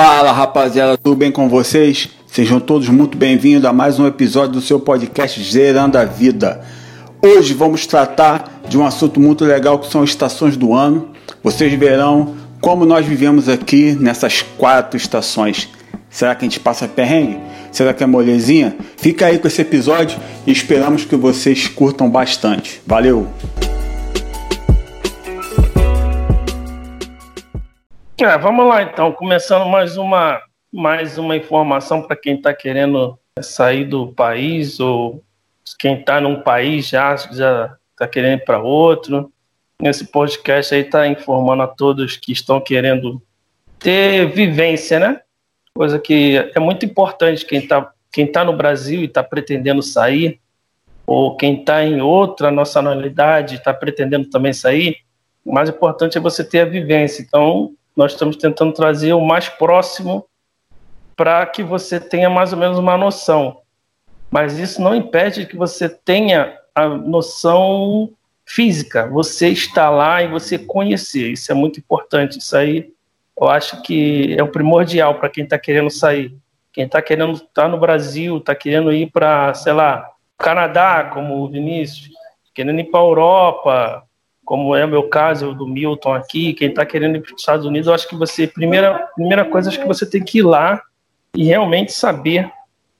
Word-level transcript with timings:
Fala 0.00 0.30
rapaziada, 0.30 0.96
tudo 0.96 1.16
bem 1.16 1.32
com 1.32 1.48
vocês? 1.48 2.08
Sejam 2.24 2.60
todos 2.60 2.88
muito 2.88 3.18
bem-vindos 3.18 3.64
a 3.64 3.72
mais 3.72 3.98
um 3.98 4.06
episódio 4.06 4.52
do 4.52 4.60
seu 4.60 4.78
podcast 4.78 5.42
Zerando 5.42 5.98
a 5.98 6.04
Vida. 6.04 6.60
Hoje 7.20 7.52
vamos 7.52 7.84
tratar 7.84 8.60
de 8.68 8.78
um 8.78 8.86
assunto 8.86 9.18
muito 9.18 9.44
legal 9.44 9.76
que 9.76 9.90
são 9.90 10.04
estações 10.04 10.56
do 10.56 10.72
ano. 10.72 11.08
Vocês 11.42 11.72
verão 11.72 12.36
como 12.60 12.86
nós 12.86 13.04
vivemos 13.04 13.48
aqui 13.48 13.96
nessas 13.98 14.40
quatro 14.40 14.96
estações. 14.96 15.68
Será 16.08 16.32
que 16.36 16.44
a 16.44 16.48
gente 16.48 16.60
passa 16.60 16.86
perrengue? 16.86 17.40
Será 17.72 17.92
que 17.92 18.04
é 18.04 18.06
molezinha? 18.06 18.76
Fica 18.96 19.26
aí 19.26 19.36
com 19.40 19.48
esse 19.48 19.62
episódio 19.62 20.16
e 20.46 20.52
esperamos 20.52 21.04
que 21.04 21.16
vocês 21.16 21.66
curtam 21.66 22.08
bastante. 22.08 22.80
Valeu! 22.86 23.26
É, 28.20 28.36
vamos 28.36 28.66
lá 28.66 28.82
então, 28.82 29.12
começando 29.12 29.64
mais 29.68 29.96
uma, 29.96 30.42
mais 30.72 31.18
uma 31.18 31.36
informação 31.36 32.02
para 32.02 32.16
quem 32.16 32.34
está 32.34 32.52
querendo 32.52 33.16
sair 33.40 33.84
do 33.84 34.08
país 34.08 34.80
ou 34.80 35.22
quem 35.78 36.00
está 36.00 36.20
num 36.20 36.42
país 36.42 36.88
já 36.88 37.14
já 37.16 37.76
está 37.92 38.08
querendo 38.08 38.40
ir 38.40 38.44
para 38.44 38.58
outro. 38.58 39.32
Esse 39.80 40.04
podcast 40.04 40.74
aí 40.74 40.80
está 40.80 41.06
informando 41.06 41.62
a 41.62 41.68
todos 41.68 42.16
que 42.16 42.32
estão 42.32 42.60
querendo 42.60 43.22
ter 43.78 44.26
vivência, 44.32 44.98
né? 44.98 45.20
Coisa 45.72 45.96
que 46.00 46.50
é 46.52 46.58
muito 46.58 46.84
importante 46.84 47.46
quem 47.46 47.60
está 47.60 47.92
quem 48.12 48.26
tá 48.26 48.44
no 48.44 48.56
Brasil 48.56 49.02
e 49.02 49.04
está 49.04 49.22
pretendendo 49.22 49.80
sair, 49.80 50.40
ou 51.06 51.36
quem 51.36 51.60
está 51.60 51.84
em 51.84 52.00
outra 52.00 52.50
nacionalidade 52.50 53.54
e 53.54 53.58
está 53.58 53.72
pretendendo 53.72 54.28
também 54.28 54.52
sair, 54.52 54.96
o 55.44 55.52
mais 55.52 55.68
importante 55.68 56.18
é 56.18 56.20
você 56.20 56.42
ter 56.42 56.60
a 56.60 56.64
vivência. 56.64 57.22
Então, 57.22 57.76
nós 57.98 58.12
estamos 58.12 58.36
tentando 58.36 58.72
trazer 58.72 59.12
o 59.12 59.20
mais 59.20 59.48
próximo 59.48 60.24
para 61.16 61.44
que 61.46 61.64
você 61.64 61.98
tenha 61.98 62.30
mais 62.30 62.52
ou 62.52 62.58
menos 62.60 62.78
uma 62.78 62.96
noção. 62.96 63.62
Mas 64.30 64.56
isso 64.56 64.80
não 64.80 64.94
impede 64.94 65.46
que 65.46 65.56
você 65.56 65.88
tenha 65.88 66.56
a 66.72 66.86
noção 66.86 68.08
física, 68.46 69.08
você 69.08 69.48
está 69.48 69.90
lá 69.90 70.22
e 70.22 70.28
você 70.28 70.56
conhecer. 70.56 71.32
Isso 71.32 71.50
é 71.50 71.56
muito 71.56 71.80
importante. 71.80 72.38
Isso 72.38 72.56
aí 72.56 72.92
eu 73.36 73.48
acho 73.48 73.82
que 73.82 74.36
é 74.38 74.42
o 74.44 74.52
primordial 74.52 75.16
para 75.16 75.28
quem 75.28 75.42
está 75.42 75.58
querendo 75.58 75.90
sair. 75.90 76.32
Quem 76.72 76.84
está 76.84 77.02
querendo 77.02 77.32
estar 77.32 77.48
tá 77.62 77.68
no 77.68 77.80
Brasil, 77.80 78.38
está 78.38 78.54
querendo 78.54 78.92
ir 78.92 79.10
para, 79.10 79.54
sei 79.54 79.72
lá, 79.72 80.08
Canadá, 80.38 81.10
como 81.12 81.42
o 81.42 81.48
Vinícius, 81.48 82.10
querendo 82.54 82.78
ir 82.78 82.92
para 82.92 83.00
a 83.00 83.02
Europa, 83.02 84.07
como 84.48 84.74
é 84.74 84.82
o 84.82 84.88
meu 84.88 85.02
caso, 85.02 85.50
o 85.50 85.54
do 85.54 85.66
Milton 85.66 86.14
aqui, 86.14 86.54
quem 86.54 86.70
está 86.70 86.86
querendo 86.86 87.16
ir 87.16 87.20
para 87.20 87.34
os 87.34 87.38
Estados 87.38 87.66
Unidos, 87.66 87.86
eu 87.86 87.92
acho 87.92 88.08
que 88.08 88.16
você, 88.16 88.46
primeira, 88.46 89.06
primeira 89.14 89.44
coisa, 89.44 89.68
acho 89.68 89.78
que 89.78 89.86
você 89.86 90.08
tem 90.08 90.24
que 90.24 90.38
ir 90.38 90.42
lá 90.42 90.82
e 91.36 91.44
realmente 91.44 91.92
saber 91.92 92.50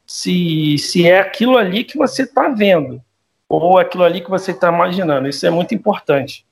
se, 0.07 0.77
se 0.77 1.09
é 1.09 1.21
aquilo 1.21 1.57
ali 1.57 1.85
que 1.85 1.97
você 1.97 2.25
está 2.25 2.51
vendo 2.51 3.01
ou 3.49 3.79
aquilo 3.79 4.05
ali 4.05 4.21
que 4.21 4.29
você 4.29 4.51
está 4.51 4.69
imaginando. 4.69 5.27
Isso 5.27 5.47
é 5.47 5.49
muito 5.49 5.75
importante. 5.75 6.45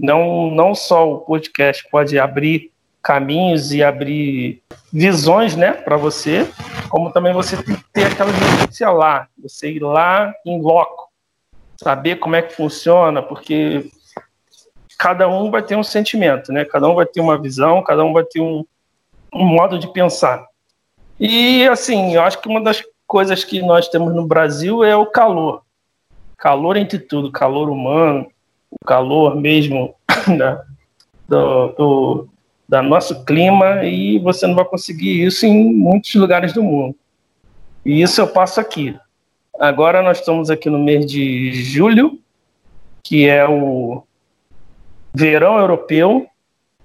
Não, 0.00 0.52
não 0.52 0.72
só 0.72 1.14
o 1.14 1.18
podcast 1.18 1.84
pode 1.90 2.16
abrir 2.16 2.70
caminhos 3.02 3.72
e 3.72 3.82
abrir 3.82 4.62
visões 4.92 5.56
né, 5.56 5.72
para 5.72 5.96
você, 5.96 6.48
como 6.88 7.10
também 7.12 7.32
você 7.32 7.60
tem 7.60 7.74
que 7.74 7.84
ter 7.92 8.04
aquela 8.04 8.30
vivência 8.30 8.88
lá, 8.90 9.26
você 9.36 9.72
ir 9.72 9.82
lá 9.82 10.32
em 10.46 10.62
loco, 10.62 11.10
saber 11.76 12.20
como 12.20 12.36
é 12.36 12.42
que 12.42 12.54
funciona, 12.54 13.20
porque 13.20 13.90
cada 14.98 15.28
um 15.28 15.50
vai 15.50 15.62
ter 15.62 15.76
um 15.76 15.82
sentimento, 15.82 16.52
né? 16.52 16.64
Cada 16.64 16.88
um 16.88 16.94
vai 16.94 17.06
ter 17.06 17.20
uma 17.20 17.38
visão, 17.38 17.82
cada 17.82 18.04
um 18.04 18.12
vai 18.12 18.24
ter 18.24 18.40
um, 18.40 18.64
um 19.32 19.44
modo 19.44 19.78
de 19.78 19.92
pensar. 19.92 20.46
E 21.18 21.66
assim, 21.68 22.14
eu 22.14 22.22
acho 22.22 22.40
que 22.40 22.48
uma 22.48 22.60
das 22.60 22.82
coisas 23.06 23.44
que 23.44 23.62
nós 23.62 23.88
temos 23.88 24.14
no 24.14 24.26
Brasil 24.26 24.82
é 24.82 24.96
o 24.96 25.06
calor. 25.06 25.62
Calor 26.36 26.76
entre 26.76 26.98
tudo, 26.98 27.30
calor 27.30 27.70
humano, 27.70 28.26
o 28.70 28.84
calor 28.84 29.36
mesmo 29.36 29.94
do, 31.28 32.28
do 32.68 32.82
nosso 32.82 33.24
clima 33.24 33.84
e 33.84 34.18
você 34.18 34.46
não 34.46 34.54
vai 34.54 34.64
conseguir 34.64 35.24
isso 35.24 35.46
em 35.46 35.72
muitos 35.72 36.14
lugares 36.14 36.52
do 36.52 36.62
mundo. 36.62 36.96
E 37.84 38.02
isso 38.02 38.20
eu 38.20 38.26
passo 38.26 38.60
aqui. 38.60 38.98
Agora 39.58 40.02
nós 40.02 40.18
estamos 40.18 40.50
aqui 40.50 40.68
no 40.68 40.78
mês 40.78 41.06
de 41.06 41.52
julho, 41.62 42.18
que 43.02 43.28
é 43.28 43.46
o 43.46 44.02
verão 45.14 45.58
europeu, 45.58 46.26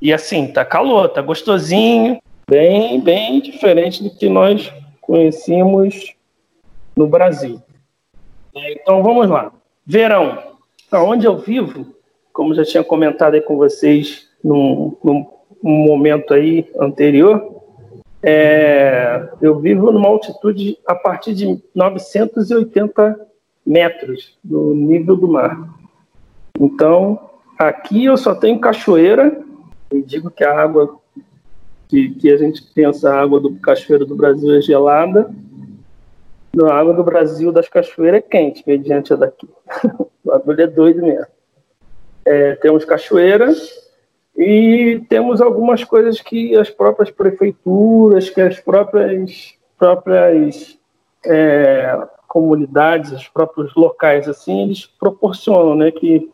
e 0.01 0.13
assim, 0.13 0.47
tá 0.47 0.63
calor, 0.63 1.09
tá 1.09 1.21
gostosinho, 1.21 2.21
bem, 2.49 3.01
bem 3.01 3.41
diferente 3.41 4.03
do 4.03 4.09
que 4.09 4.29
nós 4.29 4.71
conhecemos 5.01 6.15
no 6.95 7.07
Brasil. 7.07 7.61
Então 8.55 9.01
vamos 9.03 9.29
lá. 9.29 9.51
Verão. 9.85 10.37
Onde 10.91 11.25
eu 11.25 11.37
vivo, 11.37 11.93
como 12.31 12.53
já 12.53 12.63
tinha 12.63 12.83
comentado 12.83 13.33
aí 13.33 13.41
com 13.41 13.57
vocês 13.57 14.27
num, 14.43 14.95
num 15.03 15.25
momento 15.61 16.33
aí 16.33 16.69
anterior, 16.79 17.59
é, 18.21 19.29
eu 19.41 19.59
vivo 19.59 19.91
numa 19.91 20.09
altitude 20.09 20.77
a 20.85 20.95
partir 20.95 21.33
de 21.33 21.61
980 21.73 23.27
metros 23.65 24.37
do 24.43 24.73
nível 24.73 25.15
do 25.15 25.27
mar. 25.27 25.57
Então, 26.59 27.28
Aqui 27.59 28.05
eu 28.05 28.15
só 28.15 28.33
tenho 28.33 28.57
cachoeira. 28.57 29.37
Eu 29.91 30.01
digo 30.01 30.31
que 30.31 30.45
a 30.45 30.57
água 30.57 30.97
que, 31.89 32.11
que 32.11 32.31
a 32.31 32.37
gente 32.37 32.63
pensa, 32.73 33.13
a 33.13 33.21
água 33.21 33.37
do 33.37 33.53
cachoeiro 33.55 34.05
do 34.05 34.15
Brasil 34.15 34.55
é 34.55 34.61
gelada. 34.61 35.29
A 36.63 36.73
água 36.73 36.93
do 36.93 37.03
Brasil 37.03 37.51
das 37.51 37.67
cachoeiras 37.67 38.19
é 38.19 38.21
quente, 38.21 38.63
mediante 38.65 39.11
a 39.11 39.17
daqui. 39.17 39.49
o 39.99 40.07
bagulho 40.23 40.61
é 40.61 40.67
doido 40.67 41.01
mesmo. 41.01 41.27
É, 42.23 42.55
temos 42.55 42.85
cachoeiras 42.85 43.69
e 44.37 45.03
temos 45.09 45.41
algumas 45.41 45.83
coisas 45.83 46.21
que 46.21 46.55
as 46.55 46.69
próprias 46.69 47.11
prefeituras, 47.11 48.29
que 48.29 48.39
as 48.39 48.57
próprias, 48.57 49.53
próprias 49.77 50.79
é, 51.25 52.07
comunidades, 52.25 53.11
os 53.11 53.27
próprios 53.27 53.75
locais, 53.75 54.29
assim, 54.29 54.63
eles 54.63 54.85
proporcionam, 54.85 55.75
né? 55.75 55.91
Que 55.91 56.31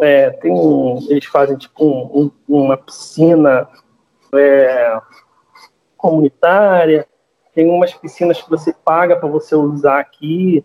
é, 0.00 0.30
tem 0.30 0.52
eles 1.08 1.24
fazem 1.26 1.56
tipo 1.56 1.84
um, 1.84 2.30
um, 2.48 2.56
uma 2.62 2.76
piscina 2.76 3.68
é, 4.34 5.00
comunitária, 5.96 7.06
tem 7.54 7.68
umas 7.68 7.92
piscinas 7.92 8.40
que 8.40 8.48
você 8.48 8.72
paga 8.72 9.16
para 9.16 9.28
você 9.28 9.56
usar 9.56 9.98
aqui, 9.98 10.62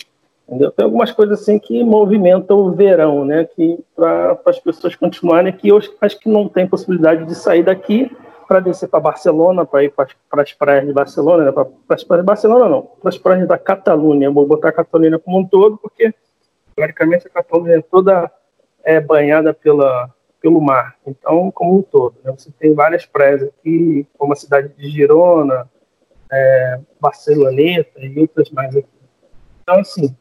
entendeu? 0.48 0.72
Tem 0.72 0.86
algumas 0.86 1.12
coisas 1.12 1.42
assim 1.42 1.58
que 1.58 1.84
movimentam 1.84 2.60
o 2.60 2.72
verão, 2.72 3.26
né? 3.26 3.46
Que 3.46 3.84
para 3.96 4.38
as 4.46 4.60
pessoas 4.60 4.96
continuarem 4.96 5.52
aqui, 5.52 5.70
eu 5.70 5.82
acho 6.02 6.20
que 6.20 6.30
não 6.30 6.48
tem 6.48 6.68
possibilidade 6.68 7.26
de 7.26 7.34
sair 7.34 7.64
daqui 7.64 8.16
para 8.48 8.60
descer 8.60 8.88
para 8.88 9.00
Barcelona, 9.00 9.66
para 9.66 9.84
ir 9.84 9.92
para 9.92 10.08
as 10.44 10.54
praias 10.54 10.86
de 10.86 10.94
Barcelona, 10.94 11.46
né? 11.46 11.52
para 11.52 11.66
as 11.90 12.04
praias 12.04 12.24
de 12.24 12.28
Barcelona 12.28 12.70
não, 12.70 12.82
para 12.84 13.10
as 13.10 13.18
praias 13.18 13.48
da 13.48 13.58
Catalunha. 13.58 14.30
Vou 14.30 14.46
botar 14.46 14.70
a 14.70 14.74
Catalunha 14.74 15.18
como 15.18 15.40
um 15.40 15.46
todo, 15.46 15.78
porque 15.78 16.14
teoricamente 16.76 17.26
a 17.26 17.30
Catalunha 17.32 17.78
é 17.78 17.82
toda 17.82 18.32
é 18.84 19.00
banhada 19.00 19.54
pela, 19.54 20.14
pelo 20.42 20.60
mar. 20.60 20.96
Então, 21.08 21.50
como 21.52 21.78
um 21.80 21.82
todo, 21.82 22.16
né? 22.24 22.34
você 22.38 22.52
tem 22.60 22.74
várias 22.74 23.06
praias 23.06 23.44
aqui, 23.44 24.06
como 24.18 24.34
a 24.34 24.36
cidade 24.36 24.70
de 24.78 24.90
Girona, 24.90 25.70
é, 26.32 26.80
Barceloneta 27.00 28.00
e 28.00 28.20
outras 28.20 28.50
mais 28.50 28.76
aqui. 28.76 28.88
Então, 29.62 29.80
assim, 29.80 30.16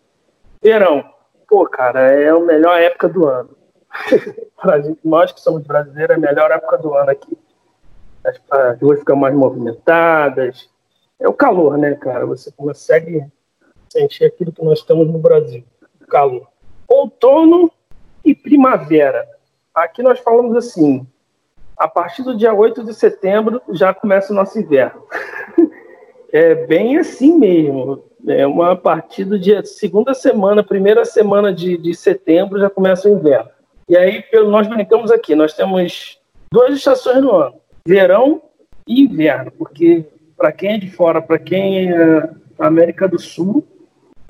verão, 0.62 1.04
pô, 1.48 1.66
cara, 1.66 2.12
é 2.12 2.28
a 2.28 2.38
melhor 2.38 2.80
época 2.80 3.08
do 3.08 3.26
ano. 3.26 3.50
Gente, 4.84 5.00
nós 5.04 5.32
que 5.32 5.40
somos 5.40 5.62
brasileiros, 5.64 6.10
é 6.10 6.18
a 6.18 6.20
melhor 6.20 6.50
época 6.50 6.78
do 6.78 6.94
ano 6.94 7.10
aqui. 7.10 7.36
As 8.24 8.80
ruas 8.80 9.00
ficam 9.00 9.16
mais 9.16 9.34
movimentadas. 9.34 10.70
É 11.18 11.28
o 11.28 11.32
calor, 11.32 11.76
né, 11.76 11.94
cara? 11.94 12.24
Você 12.26 12.52
consegue 12.52 13.26
sentir 13.88 14.24
aquilo 14.24 14.52
que 14.52 14.64
nós 14.64 14.82
temos 14.82 15.08
no 15.08 15.18
Brasil, 15.18 15.64
o 16.00 16.06
calor. 16.06 16.48
Outono 16.88 17.70
e 18.24 18.34
primavera. 18.34 19.26
Aqui 19.74 20.02
nós 20.02 20.18
falamos 20.20 20.56
assim: 20.56 21.06
a 21.76 21.88
partir 21.88 22.22
do 22.22 22.36
dia 22.36 22.52
8 22.52 22.84
de 22.84 22.94
setembro 22.94 23.60
já 23.70 23.92
começa 23.92 24.32
o 24.32 24.36
nosso 24.36 24.58
inverno. 24.58 25.02
é 26.32 26.54
bem 26.54 26.98
assim 26.98 27.38
mesmo. 27.38 28.04
É 28.28 28.46
uma 28.46 28.76
partir 28.76 29.24
do 29.24 29.38
dia 29.38 29.64
segunda 29.64 30.14
semana, 30.14 30.62
primeira 30.62 31.04
semana 31.04 31.52
de, 31.52 31.76
de 31.76 31.92
setembro 31.94 32.60
já 32.60 32.70
começa 32.70 33.08
o 33.08 33.12
inverno. 33.12 33.50
E 33.88 33.96
aí 33.96 34.24
nós 34.46 34.68
brincamos 34.68 35.10
aqui, 35.10 35.34
nós 35.34 35.54
temos 35.54 36.20
duas 36.52 36.74
estações 36.74 37.20
no 37.20 37.32
ano: 37.32 37.54
verão 37.86 38.42
e 38.86 39.02
inverno, 39.02 39.50
porque 39.50 40.04
para 40.36 40.52
quem 40.52 40.74
é 40.74 40.78
de 40.78 40.90
fora, 40.90 41.20
para 41.20 41.38
quem 41.38 41.90
é 41.90 42.30
da 42.58 42.66
América 42.66 43.08
do 43.08 43.18
Sul, 43.18 43.66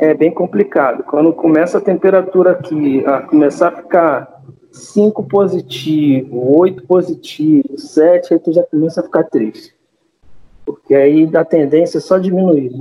é 0.03 0.13
bem 0.13 0.33
complicado. 0.33 1.05
Quando 1.05 1.33
começa 1.33 1.79
a 1.79 1.81
temperatura 1.81 2.51
aqui 2.51 3.07
a 3.07 3.21
começar 3.23 3.69
a 3.69 3.77
ficar 3.77 4.43
5 4.73 5.23
positivo, 5.29 6.59
8 6.59 6.85
positivo, 6.89 7.79
7, 7.79 8.35
aí 8.35 8.41
tu 8.41 8.53
já 8.53 8.65
começa 8.65 9.01
a 9.01 9.05
ficar 9.05 9.23
triste. 9.23 9.73
porque 10.67 10.95
aí 10.95 11.25
dá 11.25 11.45
tendência 11.45 12.01
só 12.01 12.19
diminuir, 12.19 12.73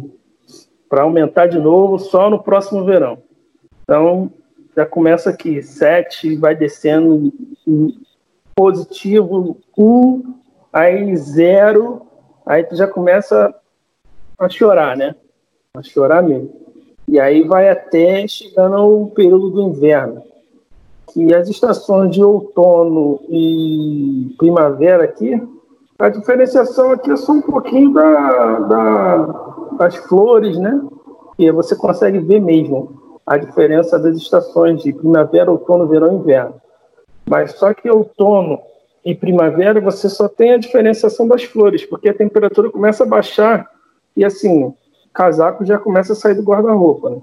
para 0.90 1.04
aumentar 1.04 1.46
de 1.46 1.60
novo 1.60 2.00
só 2.00 2.28
no 2.28 2.42
próximo 2.42 2.86
verão. 2.86 3.20
Então, 3.84 4.32
já 4.76 4.86
começa 4.86 5.30
aqui, 5.30 5.62
7, 5.62 6.38
vai 6.38 6.56
descendo 6.56 7.32
positivo, 8.56 9.60
1, 9.78 9.84
um, 9.86 10.36
aí 10.74 11.16
0, 11.16 12.02
aí 12.48 12.64
tu 12.64 12.76
já 12.76 12.88
começa 12.88 13.54
a 14.40 14.50
chorar, 14.50 14.98
né? 14.98 15.16
A 15.76 15.84
chorar 15.84 16.24
mesmo. 16.24 16.61
E 17.12 17.20
aí 17.20 17.44
vai 17.44 17.68
até 17.68 18.26
chegando 18.26 18.78
ao 18.78 19.08
período 19.08 19.50
do 19.50 19.64
inverno, 19.64 20.24
que 21.12 21.36
as 21.36 21.50
estações 21.50 22.10
de 22.16 22.24
outono 22.24 23.20
e 23.28 24.34
primavera 24.38 25.04
aqui, 25.04 25.38
a 26.00 26.08
diferenciação 26.08 26.92
aqui 26.92 27.12
é 27.12 27.18
só 27.18 27.34
um 27.34 27.42
pouquinho 27.42 27.92
da, 27.92 28.60
da, 28.60 29.18
das 29.78 29.98
flores, 29.98 30.58
né? 30.58 30.82
E 31.38 31.52
você 31.52 31.76
consegue 31.76 32.18
ver 32.20 32.40
mesmo 32.40 33.20
a 33.28 33.36
diferença 33.36 34.00
das 34.00 34.16
estações 34.16 34.82
de 34.82 34.94
primavera, 34.94 35.52
outono, 35.52 35.90
verão 35.90 36.14
e 36.14 36.16
inverno. 36.16 36.56
Mas 37.30 37.52
só 37.60 37.74
que 37.74 37.90
outono 37.90 38.58
e 39.04 39.14
primavera 39.14 39.82
você 39.82 40.08
só 40.08 40.30
tem 40.30 40.54
a 40.54 40.58
diferenciação 40.58 41.28
das 41.28 41.44
flores, 41.44 41.86
porque 41.86 42.08
a 42.08 42.14
temperatura 42.14 42.70
começa 42.70 43.04
a 43.04 43.08
baixar 43.08 43.70
e 44.16 44.24
assim, 44.24 44.74
casaco 45.14 45.66
já 45.66 45.78
começa 45.78 46.14
a 46.14 46.16
sair 46.16 46.36
do 46.36 46.44
guarda-roupa. 46.44 47.10
Né? 47.10 47.22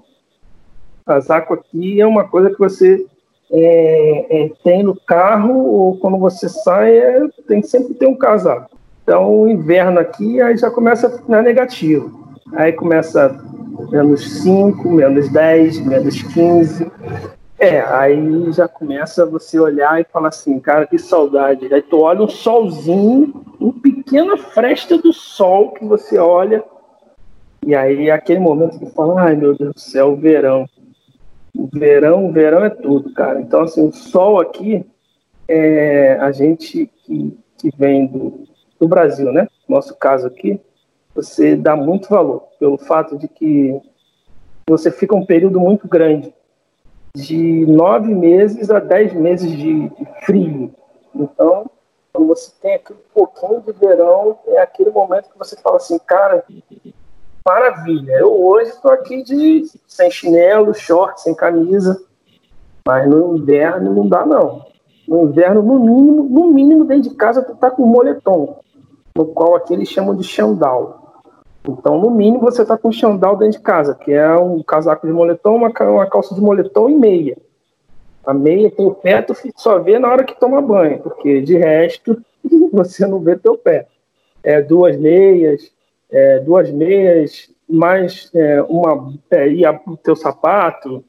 Casaco 1.05 1.53
aqui 1.53 1.99
é 1.99 2.05
uma 2.05 2.27
coisa 2.27 2.49
que 2.49 2.59
você 2.59 3.05
é, 3.51 4.43
é, 4.43 4.51
tem 4.63 4.83
no 4.83 4.95
carro 4.95 5.57
ou 5.57 5.97
quando 5.97 6.17
você 6.17 6.47
sai, 6.47 6.97
é, 6.97 7.27
tem 7.47 7.63
sempre 7.63 7.93
ter 7.93 8.07
um 8.07 8.15
casaco. 8.15 8.69
Então, 9.03 9.41
o 9.41 9.49
inverno 9.49 9.99
aqui 9.99 10.39
aí 10.39 10.55
já 10.55 10.69
começa 10.69 11.07
a 11.07 11.09
ficar 11.09 11.41
negativo. 11.41 12.37
Aí 12.53 12.71
começa 12.71 13.43
menos 13.91 14.43
5, 14.43 14.87
menos 14.89 15.29
10, 15.29 15.79
menos 15.85 16.21
15. 16.21 16.91
É, 17.57 17.81
aí 17.81 18.51
já 18.51 18.67
começa 18.67 19.25
você 19.25 19.59
olhar 19.59 19.99
e 19.99 20.05
falar 20.05 20.29
assim, 20.29 20.59
cara, 20.59 20.85
que 20.85 20.97
saudade. 20.97 21.73
Aí 21.73 21.81
tu 21.81 21.99
olha 21.99 22.21
um 22.21 22.27
solzinho, 22.27 23.33
uma 23.59 23.73
pequena 23.73 24.37
fresta 24.37 24.97
do 24.97 25.11
sol 25.11 25.71
que 25.71 25.83
você 25.83 26.17
olha, 26.17 26.63
e 27.65 27.75
aí 27.75 28.09
aquele 28.09 28.39
momento 28.39 28.79
que 28.79 28.89
fala, 28.91 29.21
ai 29.21 29.35
meu 29.35 29.55
Deus 29.55 29.73
do 29.73 29.79
céu, 29.79 30.15
verão. 30.15 30.67
Verão, 31.73 32.31
verão 32.31 32.63
é 32.63 32.69
tudo, 32.69 33.13
cara. 33.13 33.41
Então, 33.41 33.61
assim, 33.61 33.87
o 33.87 33.91
sol 33.91 34.39
aqui, 34.39 34.85
é, 35.47 36.13
a 36.19 36.31
gente 36.31 36.89
que, 37.03 37.37
que 37.57 37.69
vem 37.75 38.05
do, 38.07 38.47
do 38.79 38.87
Brasil, 38.87 39.31
né? 39.31 39.47
Nosso 39.67 39.95
caso 39.97 40.27
aqui, 40.27 40.59
você 41.13 41.55
dá 41.55 41.75
muito 41.75 42.09
valor 42.09 42.47
pelo 42.59 42.77
fato 42.77 43.17
de 43.17 43.27
que 43.27 43.79
você 44.67 44.91
fica 44.91 45.15
um 45.15 45.25
período 45.25 45.59
muito 45.59 45.87
grande, 45.87 46.33
de 47.15 47.65
nove 47.65 48.13
meses 48.13 48.69
a 48.69 48.79
dez 48.79 49.13
meses 49.13 49.51
de, 49.51 49.89
de 49.89 50.07
frio. 50.23 50.71
Então, 51.13 51.69
quando 52.13 52.27
você 52.27 52.51
tem 52.61 52.75
aquele 52.75 52.99
pouquinho 53.13 53.61
de 53.61 53.71
verão, 53.73 54.37
é 54.47 54.61
aquele 54.61 54.91
momento 54.91 55.29
que 55.29 55.37
você 55.37 55.55
fala 55.57 55.77
assim, 55.77 55.97
cara, 55.99 56.45
maravilha. 57.49 58.13
Eu 58.13 58.45
hoje 58.45 58.69
estou 58.69 58.91
aqui 58.91 59.23
de 59.23 59.63
sem 59.87 60.11
chinelo, 60.11 60.73
short, 60.73 61.19
sem 61.19 61.33
camisa, 61.33 61.99
mas 62.85 63.09
no 63.09 63.35
inverno 63.35 63.91
não 63.91 64.07
dá 64.07 64.23
não. 64.23 64.65
No 65.07 65.23
inverno, 65.23 65.63
no 65.63 65.79
mínimo, 65.79 66.23
no 66.23 66.47
mínimo 66.53 66.85
dentro 66.85 67.09
de 67.09 67.15
casa 67.15 67.41
tu 67.41 67.55
tá 67.55 67.71
com 67.71 67.87
moletom, 67.87 68.59
no 69.15 69.25
qual 69.25 69.55
aqui 69.55 69.73
eles 69.73 69.89
chamam 69.89 70.15
de 70.15 70.23
chandal. 70.23 71.23
Então, 71.67 71.99
no 71.99 72.11
mínimo, 72.11 72.39
você 72.39 72.61
está 72.61 72.77
com 72.77 72.91
chandal 72.91 73.35
dentro 73.35 73.57
de 73.57 73.63
casa, 73.63 73.95
que 73.95 74.13
é 74.13 74.35
um 74.37 74.61
casaco 74.61 75.07
de 75.07 75.11
moletom, 75.11 75.55
uma, 75.55 75.69
uma 75.69 76.07
calça 76.07 76.35
de 76.35 76.41
moletom 76.41 76.89
e 76.89 76.95
meia. 76.95 77.37
A 78.25 78.33
meia 78.33 78.69
tem 78.69 78.85
o 78.85 78.93
pé, 78.93 79.23
tu 79.23 79.33
só 79.55 79.79
vê 79.79 79.97
na 79.97 80.07
hora 80.07 80.23
que 80.23 80.39
toma 80.39 80.61
banho, 80.61 80.99
porque 80.99 81.41
de 81.41 81.57
resto 81.57 82.21
você 82.71 83.07
não 83.07 83.19
vê 83.19 83.35
teu 83.35 83.57
pé. 83.57 83.87
É 84.43 84.61
duas 84.61 84.95
meias, 84.97 85.71
é, 86.11 86.39
duas 86.39 86.71
meias, 86.71 87.49
mais 87.69 88.29
é, 88.33 88.61
uma 88.63 89.13
é, 89.31 89.47
e 89.47 89.65
o 89.65 89.97
teu 89.97 90.15
sapato, 90.15 91.03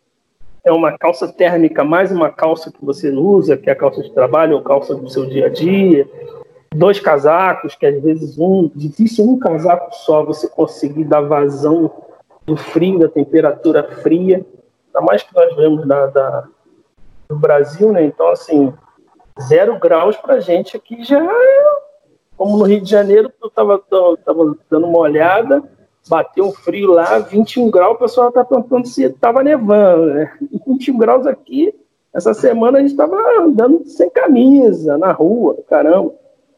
é 0.62 0.70
uma 0.70 0.96
calça 0.98 1.26
térmica, 1.32 1.82
mais 1.82 2.12
uma 2.12 2.30
calça 2.30 2.70
que 2.70 2.84
você 2.84 3.10
usa, 3.10 3.56
que 3.56 3.70
é 3.70 3.72
a 3.72 3.76
calça 3.76 4.02
de 4.02 4.12
trabalho 4.12 4.56
ou 4.56 4.62
calça 4.62 4.94
do 4.94 5.08
seu 5.08 5.26
dia 5.26 5.46
a 5.46 5.48
dia, 5.48 6.06
dois 6.74 7.00
casacos, 7.00 7.74
que 7.74 7.86
às 7.86 8.00
vezes 8.02 8.38
um, 8.38 8.70
difícil 8.74 9.24
um 9.24 9.38
casaco 9.38 9.94
só 9.94 10.22
você 10.22 10.48
conseguir 10.48 11.04
dar 11.04 11.22
vazão 11.22 11.90
do 12.44 12.56
frio, 12.56 12.98
da 12.98 13.08
temperatura 13.08 13.82
fria, 14.02 14.44
ainda 14.86 15.06
mais 15.06 15.22
que 15.22 15.34
nós 15.34 15.54
vemos 15.56 15.86
da, 15.86 16.06
da 16.06 16.48
do 17.28 17.36
Brasil, 17.36 17.92
né? 17.92 18.02
Então, 18.02 18.28
assim, 18.28 18.74
zero 19.40 19.78
graus 19.78 20.16
pra 20.16 20.40
gente 20.40 20.76
aqui 20.76 21.04
já 21.04 21.22
é, 21.22 21.69
como 22.40 22.56
no 22.56 22.64
Rio 22.64 22.80
de 22.80 22.88
Janeiro, 22.88 23.30
eu 23.42 23.50
tava, 23.50 23.78
tava 24.24 24.56
dando 24.70 24.86
uma 24.86 25.00
olhada, 25.00 25.62
bateu 26.08 26.46
um 26.46 26.52
frio 26.52 26.90
lá, 26.90 27.18
21 27.18 27.70
graus, 27.70 27.96
o 27.96 27.98
pessoal 27.98 28.32
tá 28.32 28.42
perguntando 28.42 28.88
se 28.88 29.10
tava 29.10 29.42
nevando, 29.42 30.06
né? 30.06 30.32
21 30.66 30.96
graus 30.96 31.26
aqui, 31.26 31.74
essa 32.14 32.32
semana 32.32 32.78
a 32.78 32.80
gente 32.80 32.96
tava 32.96 33.14
andando 33.42 33.84
sem 33.84 34.08
camisa, 34.08 34.96
na 34.96 35.12
rua, 35.12 35.58
caramba. 35.68 36.14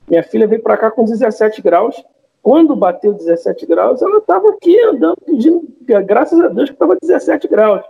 Minha 0.09 0.23
filha 0.23 0.47
veio 0.47 0.63
para 0.63 0.77
cá 0.77 0.89
com 0.89 1.03
17 1.03 1.61
graus. 1.61 2.01
Quando 2.41 2.77
bateu 2.77 3.13
17 3.13 3.67
graus, 3.67 4.01
ela 4.03 4.19
estava 4.19 4.51
aqui 4.51 4.79
andando, 4.85 5.17
pedindo, 5.27 5.67
graças 6.07 6.39
a 6.39 6.47
Deus 6.47 6.71
que 6.71 6.77
estava 6.77 6.97
17 7.03 7.49
graus. 7.49 7.83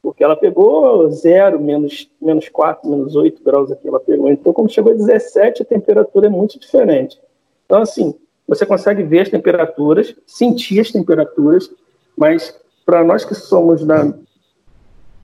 Porque 0.00 0.24
ela 0.24 0.34
pegou 0.34 1.10
zero, 1.10 1.60
menos, 1.60 2.10
menos 2.22 2.48
4, 2.48 2.88
menos 2.88 3.14
8 3.14 3.44
graus 3.44 3.70
aqui 3.70 3.86
ela 3.86 4.00
pegou. 4.00 4.30
Então, 4.30 4.50
quando 4.54 4.72
chegou 4.72 4.92
a 4.92 4.96
17, 4.96 5.60
a 5.60 5.66
temperatura 5.66 6.26
é 6.28 6.30
muito 6.30 6.58
diferente. 6.58 7.20
Então, 7.64 7.82
assim, 7.82 8.14
você 8.46 8.66
consegue 8.66 9.02
ver 9.02 9.20
as 9.20 9.28
temperaturas, 9.28 10.14
sentir 10.26 10.80
as 10.80 10.90
temperaturas, 10.90 11.70
mas 12.16 12.58
para 12.84 13.02
nós 13.02 13.24
que 13.24 13.34
somos 13.34 13.84
da, 13.84 14.12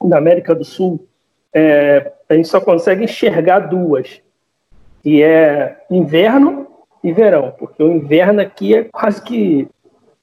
da 0.02 0.18
América 0.18 0.54
do 0.54 0.64
Sul, 0.64 1.06
é, 1.52 2.12
a 2.28 2.34
gente 2.34 2.48
só 2.48 2.60
consegue 2.60 3.04
enxergar 3.04 3.60
duas 3.60 4.20
que 5.02 5.22
é 5.22 5.84
inverno 5.90 6.66
e 7.02 7.12
verão, 7.12 7.54
porque 7.58 7.82
o 7.82 7.90
inverno 7.90 8.40
aqui 8.40 8.74
é 8.74 8.84
quase 8.84 9.22
que 9.22 9.68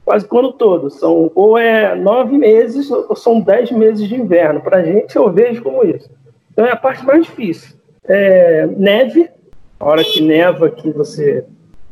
quase 0.06 0.26
o 0.30 0.40
ano 0.40 0.54
todo. 0.54 0.90
São 0.90 1.32
ou 1.36 1.58
é 1.58 1.96
nove 1.96 2.38
meses 2.38 2.90
ou 2.90 3.16
são 3.16 3.42
dez 3.42 3.72
meses 3.72 4.08
de 4.08 4.16
inverno. 4.16 4.62
Para 4.62 4.78
a 4.78 4.84
gente 4.84 5.16
eu 5.16 5.30
vejo 5.32 5.62
como 5.62 5.84
isso. 5.84 6.10
Então 6.52 6.66
é 6.66 6.72
a 6.72 6.78
parte 6.78 7.06
mais 7.06 7.26
difícil. 7.26 7.76
É, 8.06 8.66
neve, 8.68 9.30
a 9.80 9.86
hora 9.86 10.04
que 10.04 10.22
neva 10.22 10.70
que 10.70 10.92
você 10.92 11.46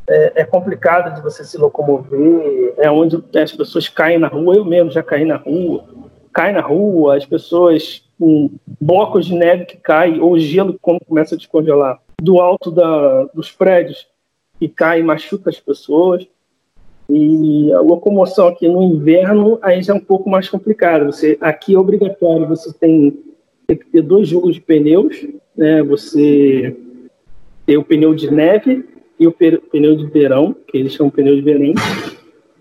é, 0.08 0.42
é, 0.42 0.44
complicado 0.44 1.14
de 1.14 1.22
você 1.22 1.44
se 1.44 1.58
locomover, 1.58 2.74
é 2.78 2.90
onde 2.90 3.22
as 3.36 3.52
pessoas 3.52 3.88
caem 3.88 4.18
na 4.18 4.28
rua. 4.28 4.56
Eu 4.56 4.64
mesmo 4.64 4.90
já 4.90 5.02
caí 5.02 5.24
na 5.24 5.36
rua, 5.36 5.84
cai 6.32 6.52
na 6.52 6.60
rua, 6.60 7.16
as 7.16 7.26
pessoas 7.26 8.04
com 8.18 8.50
blocos 8.80 9.26
de 9.26 9.34
neve 9.34 9.66
que 9.66 9.76
caem 9.76 10.20
ou 10.20 10.38
gelo 10.38 10.78
quando 10.80 11.04
começa 11.04 11.34
a 11.34 11.38
descongelar 11.38 12.00
do 12.20 12.40
alto 12.40 12.70
da, 12.70 13.24
dos 13.34 13.50
prédios 13.52 14.06
que 14.58 14.68
cai 14.68 15.02
machuca 15.02 15.50
as 15.50 15.60
pessoas. 15.60 16.26
E 17.08 17.72
a 17.72 17.80
locomoção 17.80 18.48
aqui 18.48 18.66
no 18.66 18.82
inverno 18.82 19.58
aí 19.62 19.80
já 19.82 19.92
é 19.92 19.96
um 19.96 20.00
pouco 20.00 20.28
mais 20.28 20.48
complicado. 20.48 21.06
Você 21.06 21.36
aqui 21.40 21.74
é 21.74 21.78
obrigatório, 21.78 22.48
você 22.48 22.72
tem, 22.72 23.22
tem 23.66 23.76
que 23.76 23.86
ter 23.86 24.02
dois 24.02 24.28
jogos 24.28 24.54
de 24.54 24.60
pneus, 24.60 25.24
né? 25.56 25.82
Você 25.84 26.76
tem 27.64 27.76
o 27.76 27.84
pneu 27.84 28.14
de 28.14 28.30
neve 28.30 28.95
e 29.18 29.26
o 29.26 29.32
pneu 29.32 29.96
de 29.96 30.06
verão, 30.06 30.54
que 30.66 30.76
eles 30.76 30.92
chamam 30.92 31.10
pneu 31.10 31.34
de 31.34 31.42
verão. 31.42 31.74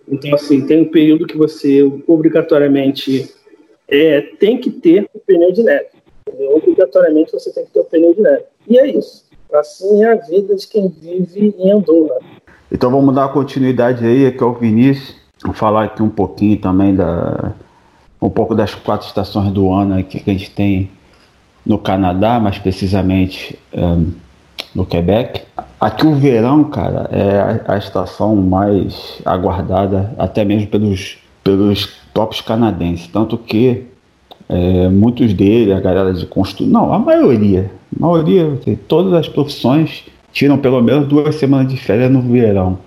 Então 0.08 0.34
assim, 0.34 0.66
tem 0.66 0.82
um 0.82 0.90
período 0.90 1.26
que 1.26 1.38
você 1.38 1.82
obrigatoriamente 2.08 3.30
é, 3.88 4.22
tem 4.22 4.58
que 4.58 4.70
ter 4.70 5.10
o 5.14 5.20
pneu 5.20 5.52
de 5.52 5.64
neve. 5.64 5.88
Obrigatoriamente 6.54 7.32
você 7.32 7.52
tem 7.54 7.66
que 7.66 7.72
ter 7.72 7.80
o 7.80 7.86
pneu 7.86 8.14
de 8.14 8.22
neve. 8.22 8.44
E 8.68 8.80
é 8.80 8.88
isso. 8.88 9.26
Assim 9.54 10.04
é 10.04 10.12
a 10.12 10.16
vida 10.16 10.56
de 10.56 10.68
quem 10.68 10.90
vive 10.90 11.56
em 11.58 11.72
Andorra. 11.72 12.20
Então 12.72 12.90
vamos 12.92 13.14
dar 13.14 13.30
continuidade 13.30 14.06
aí, 14.06 14.26
aqui 14.26 14.44
ao 14.44 14.54
Vinícius. 14.54 15.16
Vou 15.44 15.54
falar 15.54 15.86
aqui 15.86 16.02
um 16.02 16.10
pouquinho 16.10 16.60
também 16.60 16.96
da. 16.96 17.54
um 18.22 18.30
pouco 18.30 18.56
das 18.56 18.74
quatro 18.74 19.08
estações 19.08 19.52
do 19.52 19.72
ano 19.72 20.00
aqui 20.00 20.20
que 20.20 20.30
a 20.30 20.34
gente 20.34 20.52
tem 20.52 20.90
no 21.66 21.78
Canadá, 21.78 22.40
mais 22.40 22.58
precisamente 22.58 23.58
um, 23.74 24.12
no 24.76 24.86
Quebec. 24.86 25.42
Aqui 25.80 26.06
o 26.06 26.16
verão, 26.16 26.66
cara, 26.66 27.10
é 27.12 27.72
a, 27.72 27.78
estação 27.78 28.36
mais 28.36 29.22
aguardada, 29.26 30.14
até 30.18 30.44
mesmo 30.44 30.68
pelos, 30.68 31.18
pelos 31.44 31.90
tops 32.14 32.42
canadenses. 32.42 33.08
Tanto 33.08 33.38
que 33.38 33.86
é, 34.50 34.90
muitos 34.90 35.34
deles, 35.34 35.74
a 35.76 35.80
galera 35.80 36.14
de 36.14 36.26
construção, 36.26 36.72
não, 36.72 36.94
a 36.94 37.00
maioria, 37.00 37.72
a 37.96 38.08
maioria, 38.08 38.60
todas 38.88 39.14
as 39.14 39.30
profissões 39.30 40.04
tiram 40.32 40.58
pelo 40.58 40.82
menos 40.82 41.08
duas 41.08 41.36
semanas 41.36 41.72
de 41.72 41.78
férias 41.78 42.12
no 42.12 42.22
verão. 42.22 42.78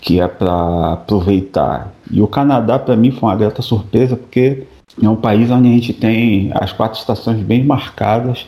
que 0.00 0.20
é 0.20 0.28
para 0.28 0.92
aproveitar. 0.92 1.92
E 2.10 2.20
o 2.20 2.28
Canadá, 2.28 2.78
para 2.78 2.94
mim, 2.94 3.10
foi 3.10 3.28
uma 3.28 3.34
grata 3.34 3.60
surpresa, 3.60 4.16
porque 4.16 4.64
é 5.02 5.08
um 5.08 5.16
país 5.16 5.50
onde 5.50 5.68
a 5.68 5.72
gente 5.72 5.92
tem 5.92 6.50
as 6.54 6.72
quatro 6.72 6.98
estações 6.98 7.40
bem 7.40 7.64
marcadas. 7.64 8.46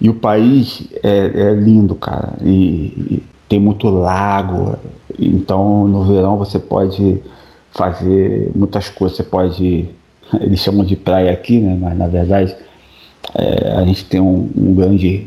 E 0.00 0.08
o 0.08 0.14
país 0.14 0.88
é, 1.02 1.26
é 1.26 1.54
lindo, 1.54 1.94
cara. 1.94 2.34
E, 2.42 2.50
e, 2.50 3.22
tem 3.48 3.60
muito 3.60 3.88
lago. 3.88 4.76
Então, 5.18 5.86
no 5.86 6.04
verão, 6.04 6.38
você 6.38 6.58
pode 6.58 7.20
fazer 7.72 8.50
muitas 8.54 8.88
coisas. 8.88 9.16
Você 9.16 9.22
pode. 9.22 9.88
Eles 10.40 10.60
chamam 10.60 10.84
de 10.84 10.96
praia 10.96 11.32
aqui, 11.32 11.58
né? 11.58 11.76
Mas 11.80 11.98
na 11.98 12.06
verdade, 12.06 12.54
é, 13.34 13.74
a 13.76 13.84
gente 13.84 14.04
tem 14.04 14.20
um, 14.20 14.48
um, 14.56 14.74
grande 14.74 15.26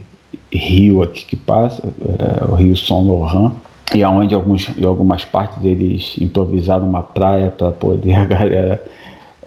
rio 0.52 1.02
aqui 1.02 1.26
que 1.26 1.36
passa, 1.36 1.84
é, 1.84 2.46
o 2.46 2.56
Rio 2.56 2.76
São 2.76 3.06
Laurent 3.08 3.54
e 3.94 4.04
aonde 4.04 4.34
alguns, 4.34 4.70
em 4.78 4.86
algumas 4.86 5.26
partes 5.26 5.64
eles 5.64 6.16
improvisaram 6.20 6.88
uma 6.88 7.04
praia 7.04 7.52
para 7.52 7.72
poder 7.72 8.14
a 8.16 8.26
galera 8.26 8.84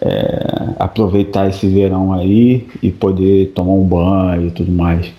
é, 0.01 0.75
aproveitar 0.79 1.49
esse 1.49 1.67
verão 1.69 2.13
aí 2.13 2.67
e 2.83 2.91
poder 2.91 3.53
tomar 3.55 3.73
um 3.73 3.85
banho 3.85 4.49
e 4.49 4.51
tudo 4.51 4.71
mais. 4.71 5.13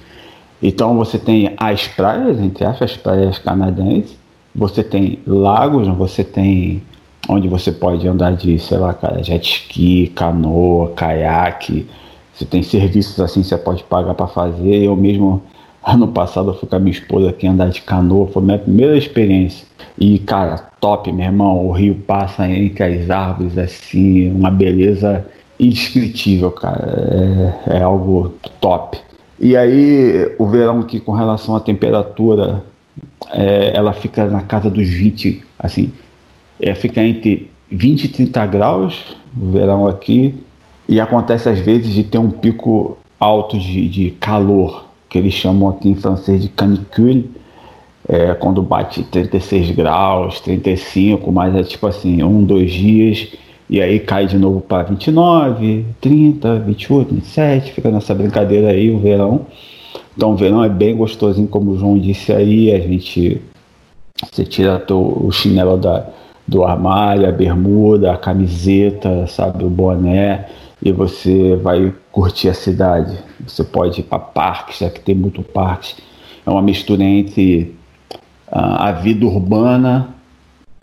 Então 0.62 0.96
você 0.98 1.18
tem 1.20 1.54
as 1.58 1.88
praias, 1.88 2.40
entre 2.40 2.66
aspas, 2.66 2.92
as 2.92 2.98
praias 2.98 3.38
canadenses, 3.38 4.18
você 4.56 4.84
tem 4.84 5.20
lagos, 5.26 5.88
você 5.88 6.24
tem 6.24 6.82
onde 7.30 7.48
você 7.48 7.72
pode 7.72 8.08
andar 8.08 8.36
de, 8.36 8.58
sei 8.58 8.78
lá, 8.78 8.94
cara, 8.94 9.22
jet 9.22 9.44
ski, 9.44 10.12
canoa, 10.16 10.94
caiaque, 10.94 11.86
você 12.34 12.46
tem 12.46 12.64
serviços 12.64 13.20
assim 13.20 13.42
que 13.42 13.48
você 13.48 13.58
pode 13.58 13.84
pagar 13.84 14.14
para 14.14 14.28
fazer. 14.28 14.84
Eu 14.84 14.96
mesmo 14.96 15.42
Ano 15.88 16.10
passado 16.10 16.50
eu 16.50 16.54
fui 16.54 16.68
com 16.68 16.76
a 16.76 16.80
minha 16.80 16.92
esposa 16.92 17.30
aqui 17.30 17.48
andar 17.48 17.70
de 17.70 17.82
canoa, 17.82 18.28
foi 18.28 18.44
minha 18.44 18.60
primeira 18.60 18.98
experiência. 18.98 19.66
E, 19.98 20.20
cara, 20.20 20.58
top, 20.82 21.10
meu 21.14 21.26
irmão. 21.26 21.66
O 21.66 21.72
rio 21.72 21.96
passa 21.96 22.46
entre 22.46 22.84
as 22.84 23.10
árvores, 23.10 23.58
assim, 23.58 24.30
uma 24.30 24.52
beleza 24.52 25.26
indescritível, 25.58 26.52
cara. 26.52 27.56
É, 27.68 27.78
é 27.78 27.82
algo 27.84 28.34
top. 28.60 28.98
E 29.40 29.56
aí, 29.56 30.30
o 30.38 30.46
verão 30.46 30.82
aqui, 30.82 31.00
com 31.00 31.14
relação 31.14 31.56
à 31.56 31.62
temperatura, 31.62 32.66
é, 33.32 33.72
ela 33.74 33.94
fica 33.94 34.26
na 34.26 34.42
casa 34.42 34.70
dos 34.70 34.90
20, 34.90 35.42
assim, 35.58 35.94
é, 36.60 36.76
fica 36.76 37.02
entre 37.02 37.50
20 37.72 38.04
e 38.04 38.08
30 38.10 38.46
graus 38.48 39.16
o 39.42 39.52
verão 39.52 39.88
aqui. 39.88 40.36
E 40.90 41.00
acontece 41.00 41.48
às 41.48 41.60
vezes 41.60 41.94
de 41.94 42.04
ter 42.04 42.18
um 42.18 42.30
pico 42.30 42.98
alto 43.18 43.58
de, 43.58 43.88
de 43.88 44.12
calor 44.12 44.87
que 45.18 45.24
eles 45.24 45.34
chamam 45.34 45.70
aqui 45.70 45.90
em 45.90 45.96
francês 45.96 46.42
de 46.42 46.50
canicule, 46.50 47.30
é, 48.08 48.34
quando 48.36 48.62
bate 48.62 49.04
36 49.04 49.72
graus, 49.72 50.40
35, 50.42 51.32
mas 51.32 51.56
é 51.56 51.64
tipo 51.64 51.88
assim, 51.88 52.22
um, 52.24 52.44
dois 52.44 52.72
dias, 52.72 53.34
e 53.70 53.82
aí 53.82 54.00
cai 54.00 54.28
de 54.28 54.38
novo 54.38 54.62
para 54.62 54.84
29, 54.84 55.86
30, 56.00 56.60
28, 56.60 57.16
27, 57.16 57.72
fica 57.74 57.92
nessa 57.92 58.14
brincadeira 58.14 58.70
aí 58.70 58.90
o 58.92 59.00
verão. 59.00 59.48
Então 60.16 60.32
o 60.32 60.36
verão 60.36 60.64
é 60.64 60.70
bem 60.70 60.96
gostosinho, 60.96 61.48
como 61.48 61.72
o 61.72 61.78
João 61.78 61.98
disse 61.98 62.32
aí, 62.32 62.72
a 62.72 62.80
gente 62.80 63.42
você 64.32 64.44
tira 64.46 64.84
o 64.90 65.32
chinelo 65.32 65.78
da, 65.78 66.08
do 66.48 66.64
armário, 66.64 67.28
a 67.28 67.32
bermuda, 67.32 68.14
a 68.14 68.18
camiseta, 68.18 69.28
sabe, 69.28 69.64
o 69.64 69.70
boné, 69.70 70.48
e 70.82 70.92
você 70.92 71.56
vai 71.56 71.94
curtir 72.12 72.50
a 72.50 72.54
cidade. 72.54 73.18
Você 73.46 73.64
pode 73.64 74.02
ir 74.02 74.04
para 74.04 74.20
parques, 74.20 74.80
já 74.80 74.90
que 74.90 75.00
tem 75.00 75.16
muito 75.16 75.42
parques. 75.42 75.96
É 76.46 76.50
uma 76.50 76.62
mistura 76.62 77.04
entre 77.04 77.76
a 78.50 78.92
vida 78.92 79.26
urbana 79.26 80.10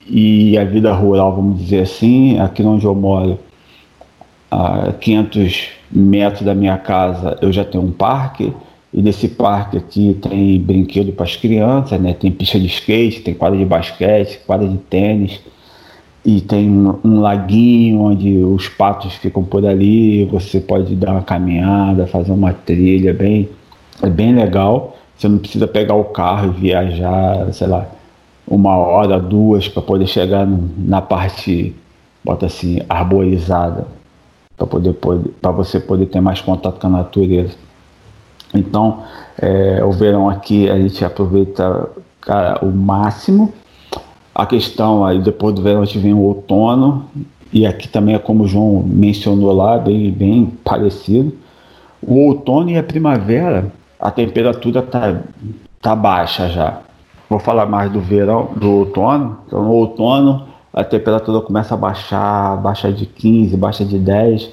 e 0.06 0.58
a 0.58 0.64
vida 0.64 0.92
rural, 0.92 1.34
vamos 1.34 1.60
dizer 1.60 1.82
assim. 1.82 2.38
Aqui 2.38 2.62
onde 2.62 2.84
eu 2.84 2.94
moro, 2.94 3.38
a 4.50 4.92
500 4.92 5.68
metros 5.90 6.42
da 6.42 6.54
minha 6.54 6.76
casa, 6.76 7.38
eu 7.40 7.52
já 7.52 7.64
tenho 7.64 7.84
um 7.84 7.92
parque. 7.92 8.52
E 8.92 9.02
nesse 9.02 9.28
parque 9.28 9.76
aqui 9.76 10.16
tem 10.20 10.60
brinquedo 10.60 11.12
para 11.12 11.24
as 11.24 11.34
crianças, 11.34 12.00
né? 12.00 12.12
Tem 12.12 12.30
pista 12.30 12.60
de 12.60 12.66
skate, 12.66 13.22
tem 13.22 13.34
quadra 13.34 13.58
de 13.58 13.64
basquete, 13.64 14.40
quadra 14.46 14.68
de 14.68 14.78
tênis 14.78 15.40
e 16.24 16.40
tem 16.40 16.70
um, 16.70 16.98
um, 17.04 17.20
laguinho 17.20 18.00
onde 18.00 18.38
os 18.38 18.68
patos 18.68 19.14
ficam 19.14 19.44
por 19.44 19.66
ali, 19.66 20.24
você 20.24 20.58
pode 20.58 20.96
dar 20.96 21.12
uma 21.12 21.22
caminhada, 21.22 22.06
fazer 22.06 22.32
uma 22.32 22.52
trilha, 22.52 23.12
bem, 23.12 23.48
é 24.02 24.08
bem 24.08 24.34
legal. 24.34 24.96
Você 25.16 25.28
não 25.28 25.38
precisa 25.38 25.68
pegar 25.68 25.94
o 25.94 26.04
carro 26.04 26.54
e 26.56 26.60
viajar, 26.60 27.52
sei 27.52 27.66
lá, 27.66 27.86
uma 28.48 28.76
hora, 28.76 29.20
duas 29.20 29.68
para 29.68 29.82
poder 29.82 30.06
chegar 30.06 30.46
na 30.78 31.02
parte, 31.02 31.74
bota 32.24 32.46
assim, 32.46 32.80
arborizada, 32.88 33.86
para 34.56 34.66
poder, 34.66 34.94
para 35.40 35.50
você 35.50 35.78
poder 35.78 36.06
ter 36.06 36.20
mais 36.20 36.40
contato 36.40 36.80
com 36.80 36.86
a 36.86 36.90
natureza. 36.90 37.54
Então, 38.54 39.02
é, 39.40 39.84
o 39.84 39.92
verão 39.92 40.28
aqui 40.28 40.70
a 40.70 40.78
gente 40.78 41.04
aproveita 41.04 41.90
cara, 42.20 42.64
o 42.64 42.70
máximo 42.70 43.52
a 44.34 44.46
questão 44.46 45.04
aí, 45.04 45.20
depois 45.20 45.54
do 45.54 45.62
verão, 45.62 45.82
a 45.82 45.84
gente 45.84 45.98
vem 45.98 46.12
o 46.12 46.18
outono, 46.18 47.04
e 47.52 47.64
aqui 47.66 47.86
também 47.86 48.16
é 48.16 48.18
como 48.18 48.44
o 48.44 48.48
João 48.48 48.82
mencionou 48.84 49.52
lá, 49.52 49.78
bem, 49.78 50.10
bem 50.10 50.46
parecido. 50.64 51.32
O 52.02 52.16
outono 52.26 52.68
e 52.70 52.76
a 52.76 52.82
primavera, 52.82 53.70
a 53.98 54.10
temperatura 54.10 54.82
tá, 54.82 55.20
tá 55.80 55.94
baixa 55.94 56.48
já. 56.48 56.80
Vou 57.30 57.38
falar 57.38 57.66
mais 57.66 57.92
do 57.92 58.00
verão, 58.00 58.50
do 58.56 58.70
outono. 58.70 59.38
Então, 59.46 59.62
no 59.62 59.70
outono, 59.70 60.46
a 60.72 60.82
temperatura 60.82 61.40
começa 61.40 61.74
a 61.74 61.76
baixar, 61.76 62.56
baixa 62.56 62.92
de 62.92 63.06
15, 63.06 63.56
baixa 63.56 63.84
de 63.84 63.98
10. 63.98 64.50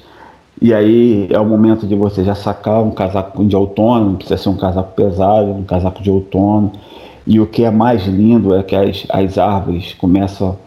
E 0.60 0.72
aí 0.72 1.26
é 1.28 1.40
o 1.40 1.44
momento 1.44 1.88
de 1.88 1.96
você 1.96 2.22
já 2.22 2.36
sacar 2.36 2.80
um 2.80 2.92
casaco 2.92 3.44
de 3.44 3.56
outono, 3.56 4.10
não 4.10 4.14
precisa 4.14 4.40
ser 4.40 4.48
um 4.48 4.56
casaco 4.56 4.94
pesado, 4.94 5.50
um 5.50 5.64
casaco 5.64 6.00
de 6.00 6.08
outono. 6.08 6.70
E 7.26 7.38
o 7.40 7.46
que 7.46 7.64
é 7.64 7.70
mais 7.70 8.06
lindo 8.06 8.54
é 8.54 8.62
que 8.62 8.74
as, 8.74 9.06
as 9.08 9.38
árvores 9.38 9.94
começam 9.94 10.58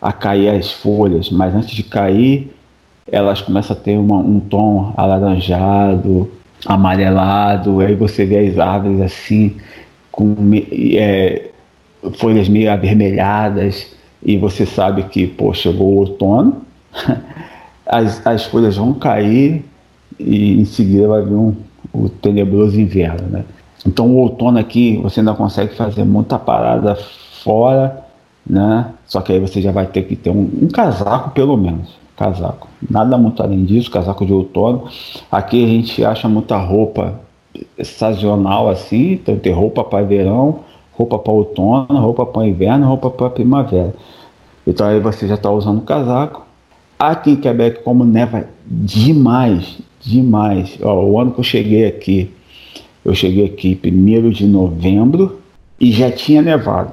a 0.00 0.12
cair 0.12 0.50
as 0.50 0.70
folhas, 0.70 1.30
mas 1.30 1.54
antes 1.54 1.70
de 1.70 1.82
cair, 1.82 2.54
elas 3.10 3.40
começam 3.40 3.76
a 3.76 3.80
ter 3.80 3.96
uma, 3.96 4.16
um 4.16 4.38
tom 4.38 4.92
alaranjado, 4.96 6.30
amarelado, 6.66 7.80
aí 7.80 7.94
você 7.94 8.24
vê 8.24 8.48
as 8.48 8.58
árvores 8.58 9.00
assim, 9.00 9.56
com 10.12 10.34
é, 10.92 11.50
folhas 12.14 12.48
meio 12.48 12.70
avermelhadas, 12.70 13.94
e 14.22 14.36
você 14.38 14.64
sabe 14.64 15.02
que, 15.04 15.26
pô, 15.26 15.52
chegou 15.52 15.94
o 15.94 15.98
outono, 15.98 16.62
as, 17.86 18.26
as 18.26 18.44
folhas 18.44 18.76
vão 18.76 18.94
cair 18.94 19.64
e 20.18 20.60
em 20.60 20.64
seguida 20.64 21.08
vai 21.08 21.22
vir 21.22 21.34
um, 21.34 21.54
o 21.92 22.08
tenebroso 22.08 22.80
inverno, 22.80 23.28
né? 23.28 23.44
Então 23.86 24.08
o 24.08 24.16
outono 24.16 24.58
aqui 24.58 24.96
você 25.02 25.20
ainda 25.20 25.34
consegue 25.34 25.74
fazer 25.74 26.04
muita 26.04 26.38
parada 26.38 26.96
fora, 27.42 28.04
né? 28.46 28.92
Só 29.06 29.20
que 29.20 29.32
aí 29.32 29.40
você 29.40 29.60
já 29.60 29.72
vai 29.72 29.86
ter 29.86 30.02
que 30.02 30.16
ter 30.16 30.30
um, 30.30 30.48
um 30.62 30.68
casaco 30.68 31.30
pelo 31.30 31.56
menos, 31.56 31.90
casaco. 32.16 32.68
Nada 32.90 33.18
muito 33.18 33.42
além 33.42 33.64
disso, 33.64 33.90
casaco 33.90 34.24
de 34.24 34.32
outono. 34.32 34.88
Aqui 35.30 35.64
a 35.64 35.68
gente 35.68 36.04
acha 36.04 36.28
muita 36.28 36.56
roupa 36.56 37.20
sazonal 37.82 38.68
assim, 38.68 39.12
então 39.12 39.36
tem 39.36 39.52
roupa 39.52 39.84
para 39.84 40.04
verão, 40.04 40.60
roupa 40.92 41.18
para 41.18 41.32
outono, 41.32 42.00
roupa 42.00 42.26
para 42.26 42.46
inverno, 42.46 42.86
roupa 42.86 43.10
para 43.10 43.30
primavera. 43.30 43.94
Então 44.66 44.86
aí 44.86 44.98
você 44.98 45.28
já 45.28 45.34
está 45.34 45.50
usando 45.50 45.82
casaco. 45.82 46.44
Aqui 46.98 47.32
em 47.32 47.36
Quebec, 47.36 47.82
como 47.82 48.04
neva 48.04 48.48
demais, 48.66 49.78
demais. 50.00 50.78
Ó, 50.82 51.04
o 51.04 51.20
ano 51.20 51.32
que 51.32 51.40
eu 51.40 51.44
cheguei 51.44 51.86
aqui, 51.86 52.32
eu 53.04 53.14
cheguei 53.14 53.44
aqui 53.44 53.78
1 53.84 54.30
de 54.30 54.46
novembro 54.46 55.40
e 55.80 55.92
já 55.92 56.10
tinha 56.10 56.40
nevado. 56.40 56.92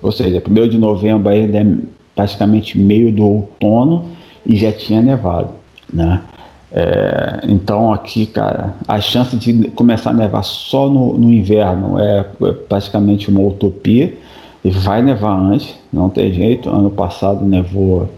Ou 0.00 0.12
seja, 0.12 0.42
1 0.46 0.68
de 0.68 0.78
novembro 0.78 1.28
ainda 1.28 1.58
é 1.58 1.66
praticamente 2.14 2.78
meio 2.78 3.12
do 3.12 3.24
outono 3.24 4.06
e 4.46 4.56
já 4.56 4.72
tinha 4.72 5.02
nevado, 5.02 5.50
né? 5.92 6.22
É, 6.70 7.40
então 7.44 7.92
aqui, 7.92 8.26
cara, 8.26 8.74
a 8.86 9.00
chance 9.00 9.36
de 9.36 9.70
começar 9.70 10.10
a 10.10 10.14
nevar 10.14 10.42
só 10.42 10.88
no, 10.88 11.16
no 11.16 11.32
inverno 11.32 11.98
é, 11.98 12.26
é, 12.42 12.52
praticamente 12.52 13.30
uma 13.30 13.40
utopia. 13.40 14.16
E 14.64 14.70
vai 14.70 15.00
nevar 15.00 15.38
antes, 15.38 15.74
não 15.92 16.10
tem 16.10 16.32
jeito. 16.32 16.68
Ano 16.68 16.90
passado 16.90 17.44
nevou, 17.44 18.10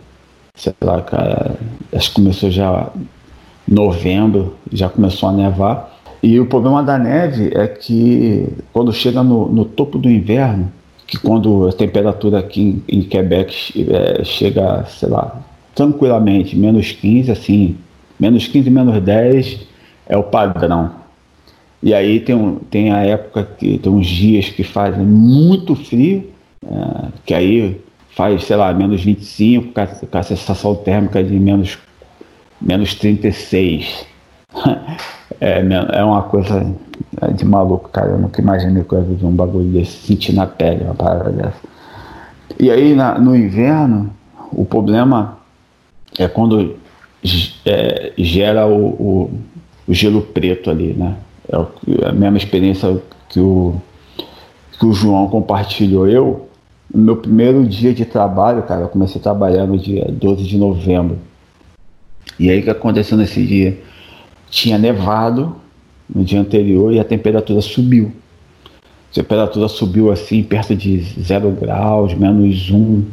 sei 0.55 0.73
lá, 0.81 1.00
cara, 1.02 1.55
acho 1.93 2.09
que 2.09 2.14
começou 2.17 2.50
já 2.50 2.88
novembro, 3.69 4.57
já 4.73 4.88
começou 4.88 5.29
a 5.29 5.33
nevar. 5.33 5.89
E 6.23 6.39
o 6.39 6.47
problema 6.47 6.83
da 6.83 6.99
neve 6.99 7.50
é 7.55 7.67
que 7.67 8.47
quando 8.73 8.93
chega 8.93 9.23
no, 9.23 9.49
no 9.49 9.65
topo 9.65 9.99
do 9.99 10.11
inverno, 10.11 10.71
que 11.07 11.19
quando 11.19 11.69
a 11.69 11.73
temperatura 11.73 12.39
aqui 12.39 12.83
em, 12.89 12.99
em 12.99 13.03
Quebec 13.03 13.87
é, 13.91 14.23
chega, 14.23 14.85
sei 14.85 15.09
lá, 15.09 15.41
tranquilamente, 15.75 16.57
menos 16.57 16.93
15, 16.93 17.31
assim, 17.33 17.77
menos 18.19 18.47
15, 18.47 18.71
menos 18.71 19.03
10 19.03 19.67
é 20.07 20.17
o 20.17 20.23
padrão. 20.23 20.93
E 21.83 21.95
aí 21.95 22.21
tem, 22.21 22.35
um, 22.35 22.57
tem 22.57 22.93
a 22.93 22.99
época 22.99 23.43
que 23.59 23.79
tem 23.79 23.91
uns 23.91 24.07
dias 24.07 24.50
que 24.50 24.62
fazem 24.62 25.05
muito 25.05 25.75
frio, 25.75 26.31
é, 26.65 27.09
que 27.25 27.33
aí 27.33 27.81
faz, 28.15 28.45
sei 28.45 28.57
lá, 28.57 28.73
menos 28.75 29.03
25, 29.03 29.73
com 29.73 29.81
a, 29.81 29.87
com 29.87 30.19
a 30.19 30.23
sensação 30.23 30.75
térmica 30.75 31.25
de 31.25 31.33
menos, 31.41 31.79
menos 32.61 32.95
36. 32.95 34.05
é, 35.40 35.61
é 35.92 36.04
uma 36.04 36.23
coisa 36.23 36.75
de 37.35 37.44
maluco, 37.44 37.88
cara. 37.88 38.11
Eu 38.11 38.18
nunca 38.18 38.40
imaginei 38.40 38.85
que 38.85 38.92
eu 38.92 38.99
ia 38.99 39.04
ver 39.04 39.25
um 39.25 39.32
bagulho 39.32 39.68
desse, 39.70 39.92
sentir 40.06 40.35
na 40.35 40.47
pele 40.47 40.85
uma 40.85 40.94
parada 40.94 41.30
dessa. 41.30 41.61
E 42.59 42.70
aí, 42.70 42.94
na, 42.94 43.18
no 43.18 43.35
inverno, 43.35 44.11
o 44.52 44.64
problema 44.64 45.38
é 46.18 46.28
quando 46.28 46.76
é, 47.64 48.12
gera 48.18 48.66
o, 48.66 48.87
o, 48.87 49.30
o, 49.88 49.94
gelo 49.94 50.23
preto 50.23 50.70
ali, 50.70 50.92
né? 50.92 51.16
É 51.49 52.06
a 52.06 52.12
mesma 52.12 52.37
experiência 52.37 53.00
que 53.28 53.40
o, 53.40 53.75
que 54.78 54.87
o 54.87 54.92
João 54.92 55.28
compartilhou. 55.28 56.06
Eu, 56.06 56.49
no 56.92 57.02
meu 57.02 57.16
primeiro 57.16 57.64
dia 57.66 57.94
de 57.94 58.04
trabalho, 58.04 58.62
cara, 58.62 58.82
eu 58.82 58.88
comecei 58.88 59.20
a 59.20 59.23
trabalhar 59.23 59.66
no 59.66 59.78
dia 59.78 60.06
12 60.11 60.44
de 60.44 60.59
novembro. 60.59 61.18
E 62.38 62.50
aí 62.50 62.61
o 62.61 62.62
que 62.62 62.70
aconteceu 62.70 63.16
nesse 63.16 63.44
dia? 63.44 63.78
Tinha 64.50 64.76
nevado 64.76 65.57
no 66.12 66.25
dia 66.25 66.40
anterior 66.40 66.92
e 66.92 67.00
a 67.00 67.04
temperatura 67.04 67.61
subiu. 67.61 68.12
A 69.11 69.14
temperatura 69.14 69.69
subiu 69.69 70.11
assim, 70.11 70.42
perto 70.42 70.75
de 70.75 71.00
zero 71.21 71.50
graus, 71.50 72.14
menos 72.14 72.71
um. 72.71 73.04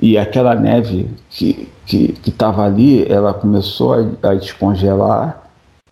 E 0.00 0.18
aquela 0.18 0.54
neve 0.54 1.08
que 1.30 1.68
estava 2.26 2.64
ali, 2.64 3.06
ela 3.10 3.32
começou 3.32 3.94
a, 3.94 4.30
a 4.30 4.34
descongelar 4.34 5.44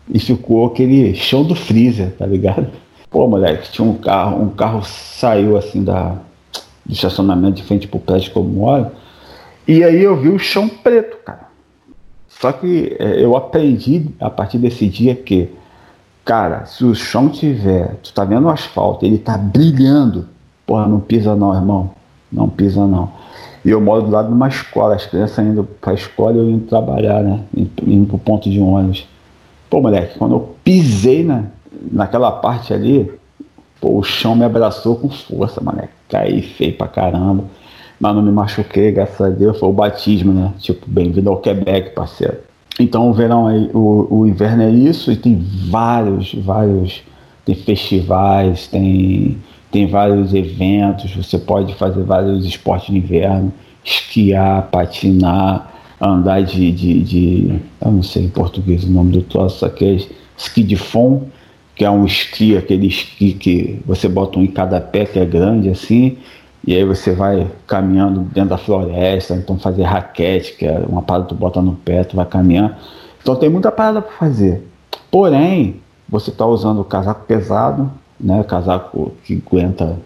e 0.09 0.19
ficou 0.19 0.65
aquele 0.65 1.15
chão 1.15 1.43
do 1.43 1.55
freezer, 1.55 2.11
tá 2.17 2.25
ligado? 2.25 2.67
Pô, 3.09 3.27
moleque, 3.27 3.71
tinha 3.71 3.87
um 3.87 3.95
carro, 3.95 4.41
um 4.41 4.49
carro 4.49 4.83
saiu 4.83 5.55
assim 5.55 5.83
da, 5.83 6.17
do 6.85 6.93
estacionamento 6.93 7.57
de 7.57 7.63
frente 7.63 7.87
pro 7.87 7.99
prédio 7.99 8.31
que 8.31 8.37
eu 8.37 8.43
moro, 8.43 8.91
e 9.67 9.83
aí 9.83 10.01
eu 10.03 10.17
vi 10.17 10.29
o 10.29 10.39
chão 10.39 10.67
preto, 10.67 11.17
cara. 11.23 11.42
Só 12.39 12.51
que 12.51 12.95
é, 12.99 13.23
eu 13.23 13.35
aprendi 13.35 14.07
a 14.19 14.29
partir 14.29 14.57
desse 14.57 14.87
dia 14.87 15.15
que, 15.15 15.49
cara, 16.25 16.65
se 16.65 16.83
o 16.83 16.93
chão 16.93 17.29
tiver, 17.29 17.95
tu 18.03 18.13
tá 18.13 18.25
vendo 18.25 18.45
o 18.45 18.49
asfalto, 18.49 19.05
ele 19.05 19.17
tá 19.17 19.37
brilhando, 19.37 20.27
porra, 20.65 20.87
não 20.87 20.99
pisa 20.99 21.35
não, 21.35 21.53
irmão. 21.53 21.91
Não 22.33 22.49
pisa 22.49 22.85
não. 22.87 23.11
E 23.63 23.69
eu 23.69 23.79
moro 23.79 24.01
do 24.01 24.11
lado 24.11 24.27
de 24.27 24.33
uma 24.33 24.47
escola, 24.47 24.95
as 24.95 25.05
crianças 25.05 25.45
indo 25.45 25.63
pra 25.63 25.93
escola 25.93 26.33
e 26.33 26.37
eu 26.39 26.49
indo 26.49 26.65
trabalhar, 26.65 27.21
né? 27.21 27.41
Indo 27.55 28.07
pro 28.07 28.17
ponto 28.17 28.49
de 28.49 28.59
ônibus. 28.59 29.07
Pô, 29.69 29.79
moleque, 29.79 30.17
quando 30.17 30.35
eu 30.35 30.55
pisei 30.63 31.23
na, 31.23 31.45
naquela 31.91 32.31
parte 32.31 32.73
ali, 32.73 33.09
pô, 33.79 33.99
o 33.99 34.03
chão 34.03 34.35
me 34.35 34.43
abraçou 34.43 34.95
com 34.95 35.09
força, 35.09 35.61
moleque. 35.61 35.93
Caí 36.09 36.41
feio 36.41 36.73
pra 36.73 36.87
caramba. 36.87 37.45
Mas 37.99 38.15
não 38.15 38.21
me 38.21 38.31
machuquei, 38.31 38.91
graças 38.91 39.21
a 39.21 39.29
Deus. 39.29 39.59
Foi 39.59 39.69
o 39.69 39.73
batismo, 39.73 40.33
né? 40.33 40.51
Tipo, 40.59 40.85
bem-vindo 40.87 41.29
ao 41.29 41.37
Quebec, 41.37 41.91
parceiro. 41.91 42.37
Então 42.79 43.09
o 43.09 43.13
verão 43.13 43.47
aí, 43.47 43.69
o, 43.73 44.07
o 44.09 44.27
inverno 44.27 44.63
é 44.63 44.69
isso 44.69 45.11
e 45.11 45.15
tem 45.15 45.39
vários, 45.69 46.33
vários, 46.33 47.03
tem 47.45 47.55
festivais, 47.55 48.67
tem 48.67 49.37
tem 49.73 49.87
vários 49.87 50.35
eventos, 50.35 51.15
você 51.15 51.39
pode 51.39 51.73
fazer 51.73 52.03
vários 52.03 52.45
esportes 52.45 52.93
de 52.93 52.97
inverno, 52.99 53.51
esquiar, 53.83 54.69
patinar, 54.69 55.73
andar 55.99 56.43
de, 56.43 56.71
de, 56.71 56.99
de 56.99 57.59
eu 57.83 57.91
não 57.91 58.03
sei 58.03 58.25
em 58.25 58.29
português 58.29 58.83
o 58.83 58.91
nome 58.91 59.13
do 59.13 59.23
troço, 59.23 59.65
aqui 59.65 59.83
é 59.83 60.07
esqui 60.37 60.61
de 60.61 60.75
fond, 60.75 61.23
que 61.75 61.83
é 61.83 61.89
um 61.89 62.05
esqui, 62.05 62.55
aquele 62.55 62.85
esqui 62.85 63.33
que 63.33 63.79
você 63.83 64.07
bota 64.07 64.37
um 64.37 64.43
em 64.43 64.47
cada 64.47 64.79
pé, 64.79 65.05
que 65.05 65.17
é 65.17 65.25
grande 65.25 65.69
assim, 65.69 66.17
e 66.65 66.75
aí 66.75 66.85
você 66.85 67.11
vai 67.11 67.51
caminhando 67.67 68.21
dentro 68.21 68.51
da 68.51 68.57
floresta, 68.57 69.35
então 69.35 69.59
fazer 69.59 69.83
raquete, 69.83 70.53
que 70.53 70.65
é 70.65 70.79
uma 70.87 71.01
parada 71.01 71.25
que 71.25 71.29
tu 71.29 71.35
bota 71.35 71.61
no 71.61 71.73
pé, 71.73 72.05
tu 72.05 72.15
vai 72.15 72.25
caminhando. 72.25 72.75
Então 73.21 73.35
tem 73.35 73.49
muita 73.49 73.71
parada 73.71 74.01
para 74.01 74.13
fazer. 74.13 74.65
Porém, 75.11 75.81
você 76.07 76.29
está 76.29 76.45
usando 76.45 76.79
o 76.79 76.85
casaco 76.85 77.25
pesado, 77.25 77.91
né? 78.19 78.43
Casaco 78.43 79.11
que 79.25 79.41
aguenta 79.45 79.97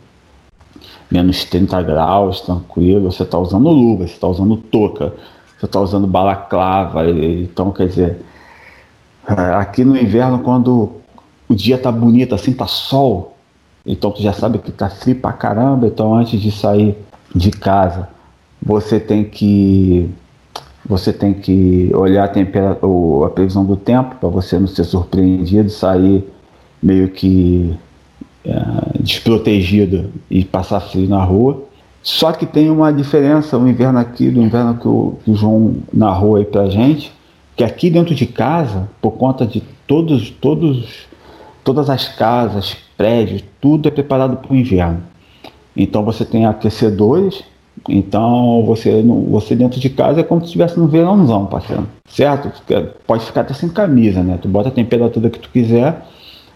menos 1.11 1.45
30 1.45 1.81
graus, 1.83 2.41
tranquilo. 2.41 3.11
Você 3.11 3.23
está 3.23 3.37
usando 3.37 3.69
luva, 3.69 4.07
você 4.07 4.13
está 4.13 4.27
usando 4.27 4.57
touca, 4.57 5.13
você 5.57 5.65
está 5.65 5.79
usando 5.79 6.07
balaclava. 6.07 7.07
Então, 7.07 7.71
quer 7.71 7.87
dizer, 7.87 8.21
é, 9.27 9.55
aqui 9.55 9.85
no 9.85 9.95
inverno, 9.95 10.39
quando 10.39 10.93
o 11.47 11.53
dia 11.53 11.77
tá 11.77 11.91
bonito, 11.91 12.33
assim, 12.33 12.51
tá 12.51 12.65
sol, 12.65 13.36
então 13.87 14.11
tu 14.11 14.21
já 14.21 14.33
sabe 14.33 14.59
que 14.59 14.71
tá 14.71 14.89
frio 14.89 15.15
pra 15.15 15.31
caramba. 15.31 15.87
Então, 15.87 16.13
antes 16.13 16.39
de 16.39 16.51
sair 16.51 16.97
de 17.33 17.49
casa, 17.51 18.09
você 18.61 18.99
tem 18.99 19.23
que 19.23 20.09
você 20.85 21.11
tem 21.11 21.33
que 21.33 21.91
olhar 21.93 22.23
a, 22.23 22.27
temperatura, 22.27 23.27
a 23.27 23.29
previsão 23.29 23.65
do 23.65 23.75
tempo 23.75 24.15
para 24.15 24.29
você 24.29 24.57
não 24.57 24.67
ser 24.67 24.85
surpreendido, 24.85 25.69
sair 25.69 26.25
meio 26.81 27.09
que 27.09 27.75
é, 28.45 28.53
desprotegido 28.99 30.11
e 30.29 30.45
passar 30.45 30.79
frio 30.79 31.07
na 31.09 31.23
rua. 31.23 31.63
Só 32.01 32.31
que 32.31 32.45
tem 32.45 32.69
uma 32.69 32.93
diferença 32.93 33.57
o 33.57 33.67
inverno 33.67 33.99
aqui 33.99 34.29
do 34.29 34.41
inverno 34.41 34.75
que 34.75 34.87
o, 34.87 35.17
que 35.23 35.31
o 35.31 35.35
João 35.35 35.75
narrou 35.93 36.37
aí 36.37 36.45
pra 36.45 36.69
gente, 36.69 37.11
que 37.55 37.63
aqui 37.63 37.89
dentro 37.89 38.15
de 38.15 38.25
casa, 38.25 38.87
por 39.01 39.11
conta 39.11 39.45
de 39.45 39.61
todos, 39.85 40.29
todos, 40.29 41.07
todas 41.65 41.89
as 41.89 42.07
casas, 42.07 42.77
prédios, 42.97 43.43
tudo 43.61 43.87
é 43.87 43.91
preparado 43.91 44.37
para 44.37 44.51
o 44.51 44.55
inverno. 44.55 45.03
Então 45.75 46.03
você 46.03 46.25
tem 46.25 46.45
aquecedores, 46.45 47.43
então 47.87 48.63
você, 48.65 49.03
você 49.29 49.55
dentro 49.55 49.79
de 49.79 49.89
casa 49.89 50.21
é 50.21 50.23
como 50.23 50.41
se 50.41 50.47
estivesse 50.47 50.79
no 50.79 50.87
verãozão, 50.87 51.45
parceiro. 51.45 51.87
Certo? 52.09 52.51
Pode 53.05 53.25
ficar 53.25 53.41
até 53.41 53.53
sem 53.53 53.69
camisa, 53.69 54.23
né? 54.23 54.39
Tu 54.41 54.47
bota 54.47 54.69
a 54.69 54.71
temperatura 54.71 55.29
que 55.29 55.39
tu 55.39 55.49
quiser 55.49 56.01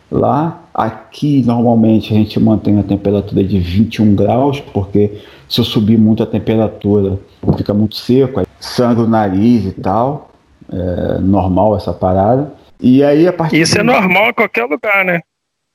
lá. 0.09 0.63
Aqui 0.73 1.43
normalmente 1.45 2.13
a 2.13 2.17
gente 2.17 2.39
mantém 2.39 2.79
a 2.79 2.83
temperatura 2.83 3.43
de 3.43 3.59
21 3.59 4.15
graus, 4.15 4.59
porque 4.59 5.19
se 5.47 5.59
eu 5.59 5.65
subir 5.65 5.97
muito 5.97 6.23
a 6.23 6.25
temperatura 6.25 7.19
fica 7.57 7.73
muito 7.73 7.95
seco, 7.95 8.41
sangra 8.59 9.03
o 9.03 9.07
nariz 9.07 9.65
e 9.65 9.71
tal. 9.71 10.31
É 10.71 11.19
normal 11.19 11.75
essa 11.75 11.93
parada. 11.93 12.53
E 12.79 13.03
aí 13.03 13.27
a 13.27 13.33
partir 13.33 13.59
Isso 13.59 13.77
é 13.77 13.83
normal 13.83 14.29
em 14.29 14.33
qualquer 14.33 14.63
lugar, 14.63 15.05
né? 15.05 15.19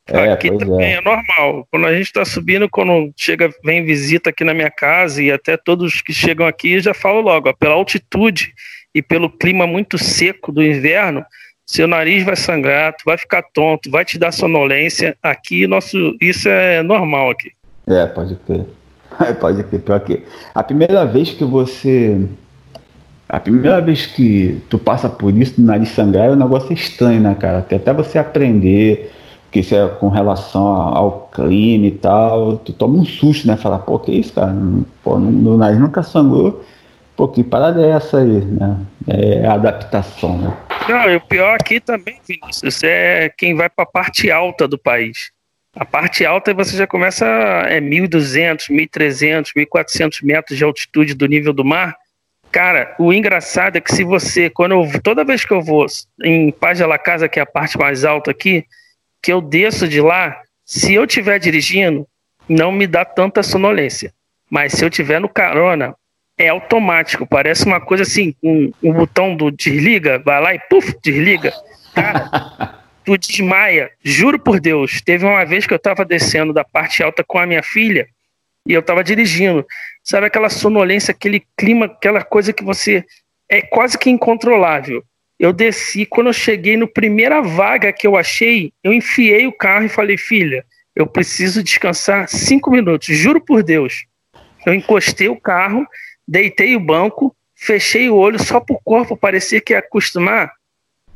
É, 0.09 0.31
aqui 0.31 0.51
também 0.57 0.93
é. 0.93 0.93
é. 0.95 1.01
normal. 1.01 1.67
Quando 1.71 1.87
a 1.87 1.95
gente 1.95 2.07
está 2.07 2.25
subindo, 2.25 2.69
quando 2.69 3.13
chega, 3.17 3.51
vem 3.65 3.85
visita 3.85 4.31
aqui 4.31 4.45
na 4.45 4.55
minha 4.55 4.71
casa 4.71 5.23
e 5.23 5.33
até 5.33 5.57
todos 5.57 6.01
que 6.01 6.13
chegam 6.13 6.47
aqui 6.47 6.79
já 6.79 6.95
falo 6.95 7.21
logo, 7.21 7.49
ó, 7.49 7.53
pela 7.53 7.75
altitude 7.75 8.53
e 8.95 9.03
pelo 9.03 9.29
clima 9.29 9.67
muito 9.67 9.99
seco 9.99 10.53
do 10.53 10.63
inverno, 10.63 11.25
seu 11.67 11.89
nariz 11.89 12.25
vai 12.25 12.37
sangrar, 12.37 12.93
tu 12.93 13.03
vai 13.05 13.19
ficar 13.19 13.43
tonto, 13.43 13.91
vai 13.91 14.05
te 14.05 14.19
dar 14.19 14.31
sonolência. 14.31 15.17
Aqui, 15.21 15.67
nosso, 15.67 16.17
isso 16.21 16.49
é 16.49 16.83
normal 16.83 17.31
aqui. 17.31 17.51
É, 17.89 18.07
pode 18.07 18.37
crer. 18.37 18.65
pode 19.41 19.65
crer. 19.65 19.81
Pior 19.81 20.01
que 20.01 20.23
a 20.55 20.63
primeira 20.63 21.05
vez 21.05 21.31
que 21.31 21.45
você. 21.45 22.17
A 23.29 23.41
primeira 23.41 23.81
vez 23.81 24.07
que 24.07 24.63
tu 24.71 24.79
passa 24.79 25.09
por 25.09 25.37
isso, 25.37 25.61
do 25.61 25.67
nariz 25.67 25.89
sangrar, 25.89 26.27
é 26.27 26.31
um 26.31 26.37
negócio 26.37 26.73
estranho, 26.73 27.21
né, 27.21 27.35
cara? 27.35 27.59
Até 27.59 27.93
você 27.93 28.21
aprender 28.21 29.11
que 29.57 29.61
isso 29.61 29.75
é 29.75 29.89
com 29.89 30.09
relação 30.09 30.67
ao 30.67 31.31
clima 31.33 31.87
e 31.87 31.91
tal, 31.91 32.59
tu 32.59 32.75
toma 32.75 32.99
um 32.99 33.05
susto, 33.05 33.47
né? 33.47 33.57
Falar, 33.57 33.79
pô, 33.79 33.99
que 33.99 34.13
isso, 34.13 34.35
cara? 34.35 34.55
Pô, 35.03 35.19
meu 35.19 35.57
nariz 35.57 35.81
nunca 35.81 36.03
sangrou. 36.03 36.63
Pô, 37.17 37.27
que 37.29 37.43
parada 37.43 37.83
é 37.83 37.91
essa 37.91 38.19
aí, 38.19 38.45
né? 38.45 38.77
É 39.09 39.47
a 39.47 39.55
adaptação, 39.55 40.37
né? 40.37 40.55
Não, 40.87 41.11
e 41.11 41.17
o 41.17 41.21
pior 41.23 41.57
aqui 41.59 41.81
também, 41.81 42.21
Vinícius, 42.29 42.83
é 42.85 43.31
quem 43.31 43.55
vai 43.55 43.71
para 43.71 43.85
a 43.85 43.87
parte 43.87 44.31
alta 44.31 44.69
do 44.69 44.77
país. 44.77 45.31
A 45.75 45.85
parte 45.85 46.27
alta 46.27 46.53
você 46.53 46.77
já 46.77 46.87
começa 46.87 47.27
é 47.27 47.81
1.200, 47.81 48.69
1.300, 48.71 49.53
1.400 49.57 50.23
metros 50.23 50.59
de 50.59 50.65
altitude 50.65 51.15
do 51.15 51.27
nível 51.27 51.55
do 51.55 51.65
mar. 51.65 51.97
Cara, 52.53 52.95
o 52.99 53.13
engraçado 53.13 53.77
é 53.77 53.81
que 53.81 53.95
se 53.95 54.05
você, 54.05 54.51
quando 54.51 54.73
eu, 54.73 55.01
toda 55.03 55.25
vez 55.25 55.45
que 55.45 55.53
eu 55.53 55.63
vou 55.63 55.87
em 56.23 56.51
Paz 56.51 56.79
de 56.79 56.85
la 56.85 56.99
Casa, 56.99 57.29
que 57.29 57.39
é 57.39 57.43
a 57.43 57.47
parte 57.47 57.79
mais 57.79 58.05
alta 58.05 58.31
aqui, 58.31 58.65
que 59.23 59.33
eu 59.33 59.41
desço 59.41 59.89
de 59.89 60.01
lá, 60.01 60.41
se 60.65 60.95
eu 60.95 61.05
estiver 61.05 61.39
dirigindo, 61.39 62.07
não 62.49 62.71
me 62.71 62.87
dá 62.87 63.05
tanta 63.05 63.43
sonolência. 63.43 64.13
Mas 64.51 64.73
se 64.73 64.85
eu 64.85 64.89
estiver 64.89 65.21
no 65.21 65.29
carona, 65.29 65.95
é 66.39 66.49
automático, 66.49 67.27
parece 67.27 67.65
uma 67.65 67.81
coisa 67.81 68.03
assim, 68.03 68.35
um, 68.43 68.71
um 68.83 68.93
botão 68.93 69.35
do 69.35 69.51
desliga, 69.51 70.19
vai 70.19 70.41
lá 70.41 70.55
e 70.55 70.59
puf, 70.69 70.95
desliga. 71.03 71.53
Cara, 71.95 72.83
tu 73.05 73.17
desmaia, 73.17 73.91
juro 74.03 74.39
por 74.39 74.61
Deus. 74.61 75.01
Teve 75.01 75.25
uma 75.25 75.45
vez 75.45 75.67
que 75.67 75.73
eu 75.73 75.79
tava 75.79 76.05
descendo 76.05 76.53
da 76.53 76.65
parte 76.65 77.03
alta 77.03 77.25
com 77.25 77.39
a 77.39 77.47
minha 77.47 77.63
filha 77.63 78.07
e 78.67 78.73
eu 78.73 78.83
tava 78.83 79.03
dirigindo. 79.03 79.65
Sabe 80.05 80.27
aquela 80.27 80.51
sonolência, 80.51 81.13
aquele 81.13 81.43
clima, 81.57 81.87
aquela 81.87 82.23
coisa 82.23 82.53
que 82.53 82.63
você 82.63 83.05
é 83.49 83.63
quase 83.63 83.99
que 83.99 84.11
incontrolável. 84.11 85.03
Eu 85.39 85.53
desci, 85.53 86.07
quando 86.07 86.29
eu 86.29 86.33
cheguei 86.33 86.77
no 86.77 86.89
primeira 86.89 87.43
vaga 87.43 87.93
que 87.93 88.07
eu 88.07 88.17
achei, 88.17 88.73
eu 88.83 88.93
enfiei 88.93 89.47
o 89.47 89.53
carro 89.53 89.85
e 89.85 89.89
falei, 89.89 90.17
filha, 90.17 90.65
eu 90.95 91.07
preciso 91.07 91.63
descansar 91.63 92.29
cinco 92.29 92.71
minutos, 92.71 93.15
juro 93.17 93.41
por 93.41 93.63
Deus. 93.63 94.07
Eu 94.65 94.75
encostei 94.75 95.29
o 95.29 95.39
carro 95.39 95.87
deitei 96.27 96.75
o 96.75 96.81
banco, 96.81 97.35
fechei 97.55 98.09
o 98.09 98.17
olho 98.17 98.43
só 98.43 98.59
pro 98.59 98.81
corpo 98.85 99.17
parecia 99.17 99.61
que 99.61 99.73
ia 99.73 99.79
acostumar. 99.79 100.51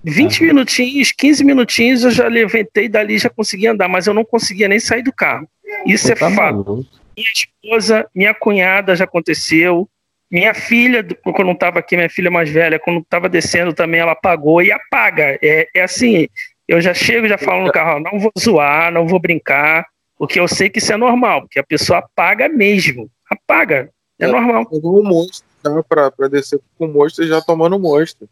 20 0.02 0.44
minutinhos, 0.44 1.12
15 1.12 1.44
minutinhos 1.44 2.04
eu 2.04 2.10
já 2.10 2.26
levantei 2.26 2.88
dali 2.88 3.18
já 3.18 3.28
conseguia 3.28 3.72
andar, 3.72 3.88
mas 3.88 4.06
eu 4.06 4.14
não 4.14 4.24
conseguia 4.24 4.66
nem 4.66 4.80
sair 4.80 5.02
do 5.02 5.12
carro. 5.12 5.46
Isso 5.84 6.06
Você 6.06 6.12
é 6.12 6.16
tá 6.16 6.30
fato. 6.30 6.52
Maluco. 6.52 6.86
Minha 7.16 7.32
esposa, 7.34 8.08
minha 8.14 8.32
cunhada 8.32 8.96
já 8.96 9.04
aconteceu. 9.04 9.88
Minha 10.30 10.54
filha, 10.54 11.04
quando 11.24 11.46
não 11.46 11.52
estava 11.52 11.80
aqui, 11.80 11.96
minha 11.96 12.08
filha 12.08 12.30
mais 12.30 12.48
velha, 12.48 12.78
quando 12.78 13.00
estava 13.00 13.28
descendo 13.28 13.72
também, 13.72 14.00
ela 14.00 14.12
apagou 14.12 14.62
e 14.62 14.70
apaga. 14.70 15.38
É, 15.42 15.68
é 15.74 15.82
assim, 15.82 16.28
eu 16.68 16.80
já 16.80 16.94
chego, 16.94 17.26
já 17.26 17.36
falo 17.36 17.64
no 17.64 17.72
carro, 17.72 17.98
não 17.98 18.18
vou 18.18 18.30
zoar, 18.38 18.92
não 18.92 19.08
vou 19.08 19.18
brincar, 19.18 19.84
porque 20.16 20.38
eu 20.38 20.46
sei 20.46 20.70
que 20.70 20.78
isso 20.78 20.92
é 20.92 20.96
normal, 20.96 21.42
porque 21.42 21.58
a 21.58 21.64
pessoa 21.64 21.98
apaga 21.98 22.48
mesmo. 22.48 23.10
Apaga, 23.28 23.90
é, 24.20 24.26
é 24.26 24.28
normal. 24.28 24.68
Um 24.70 25.02
monstro, 25.02 25.48
né, 25.64 25.82
para 25.88 26.28
descer 26.28 26.60
com 26.78 26.86
o 26.86 26.88
monstro 26.88 27.26
já 27.26 27.40
tomando 27.40 27.76
monstro. 27.76 28.28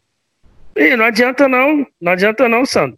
E 0.75 0.95
não 0.95 1.03
adianta 1.03 1.49
não, 1.49 1.85
não 1.99 2.13
adianta 2.13 2.47
não, 2.47 2.65
Sandro. 2.65 2.97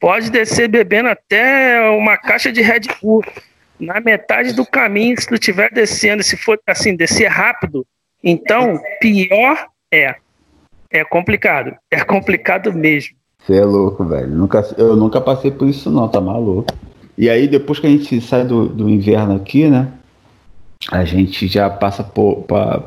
Pode 0.00 0.30
descer 0.30 0.66
bebendo 0.66 1.08
até 1.10 1.80
uma 1.90 2.16
caixa 2.16 2.50
de 2.50 2.60
Red 2.60 2.88
Bull. 3.00 3.22
Na 3.78 4.00
metade 4.00 4.52
do 4.52 4.66
caminho, 4.66 5.20
se 5.20 5.28
tu 5.28 5.34
estiver 5.34 5.70
descendo, 5.72 6.24
se 6.24 6.36
for 6.36 6.60
assim, 6.66 6.96
descer 6.96 7.28
rápido, 7.28 7.86
então 8.22 8.80
pior 9.00 9.66
é. 9.92 10.16
É 10.90 11.04
complicado. 11.04 11.74
É 11.90 12.04
complicado 12.04 12.72
mesmo. 12.72 13.16
Você 13.38 13.56
é 13.56 13.64
louco, 13.64 14.04
velho. 14.04 14.28
Nunca, 14.28 14.60
eu 14.76 14.94
nunca 14.94 15.20
passei 15.20 15.50
por 15.50 15.68
isso 15.68 15.90
não, 15.90 16.06
tá 16.08 16.20
maluco. 16.20 16.72
E 17.16 17.28
aí 17.28 17.48
depois 17.48 17.78
que 17.78 17.86
a 17.86 17.90
gente 17.90 18.20
sai 18.20 18.44
do, 18.44 18.68
do 18.68 18.88
inverno 18.88 19.34
aqui, 19.34 19.68
né? 19.68 19.88
A 20.90 21.04
gente 21.04 21.46
já 21.46 21.68
passa 21.70 22.02
por, 22.04 22.42
pra, 22.42 22.82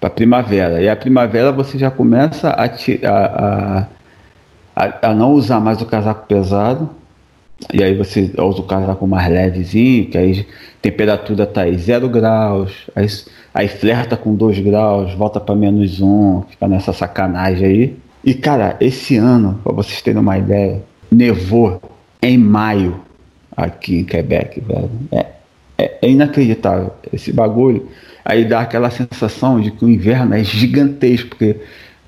para 0.00 0.10
primavera. 0.10 0.80
E 0.80 0.88
a 0.88 0.96
primavera 0.96 1.52
você 1.52 1.78
já 1.78 1.90
começa 1.90 2.50
a, 2.50 2.64
a, 2.64 3.86
a, 4.76 5.08
a, 5.08 5.14
não 5.14 5.32
usar 5.32 5.60
mais 5.60 5.80
o 5.80 5.86
casaco 5.86 6.26
pesado. 6.26 6.90
E 7.72 7.82
aí 7.82 7.94
você 7.94 8.30
usa 8.38 8.60
o 8.60 8.64
casaco 8.64 9.06
mais 9.06 9.30
levezinho, 9.30 10.06
que 10.06 10.16
aí 10.16 10.46
temperatura 10.80 11.46
tá 11.46 11.62
aí 11.62 11.76
0 11.76 12.08
graus, 12.08 12.72
aí, 12.96 13.06
aí 13.52 13.68
flerta 13.68 14.16
com 14.16 14.34
2 14.34 14.60
graus, 14.60 15.12
volta 15.14 15.38
para 15.38 15.54
menos 15.54 16.00
1, 16.00 16.06
um, 16.06 16.42
fica 16.48 16.66
nessa 16.66 16.92
sacanagem 16.92 17.66
aí. 17.66 17.96
E 18.24 18.34
cara, 18.34 18.76
esse 18.80 19.16
ano, 19.16 19.60
para 19.62 19.72
vocês 19.72 20.00
terem 20.00 20.20
uma 20.20 20.38
ideia, 20.38 20.82
nevou 21.10 21.80
em 22.22 22.38
maio 22.38 23.00
aqui 23.56 24.00
em 24.00 24.04
Quebec, 24.04 24.60
velho. 24.60 24.90
É, 25.12 25.26
é, 25.78 25.98
é 26.02 26.10
inacreditável 26.10 26.92
esse 27.12 27.32
bagulho. 27.32 27.88
Aí 28.24 28.44
dá 28.44 28.60
aquela 28.60 28.90
sensação 28.90 29.60
de 29.60 29.70
que 29.70 29.84
o 29.84 29.88
inverno 29.88 30.34
é 30.34 30.44
gigantesco, 30.44 31.30
porque 31.30 31.56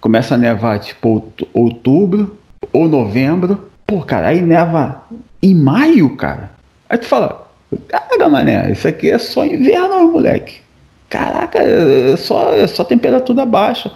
começa 0.01 0.35
a 0.35 0.38
nevar 0.38 0.79
tipo 0.79 1.33
outubro 1.53 2.37
ou 2.73 2.88
novembro. 2.88 3.71
Pô, 3.87 4.01
cara, 4.03 4.29
aí 4.29 4.41
neva 4.41 5.03
em 5.42 5.55
maio, 5.55 6.16
cara. 6.16 6.50
Aí 6.88 6.98
tu 6.98 7.07
fala, 7.07 7.50
caraca, 7.88 8.28
mané, 8.28 8.70
isso 8.70 8.87
aqui 8.87 9.11
é 9.11 9.18
só 9.18 9.44
inverno, 9.44 10.12
moleque. 10.12 10.61
Caraca, 11.09 11.59
é 11.59 12.16
só, 12.16 12.55
é 12.55 12.66
só 12.66 12.85
temperatura 12.85 13.44
baixa. 13.44 13.90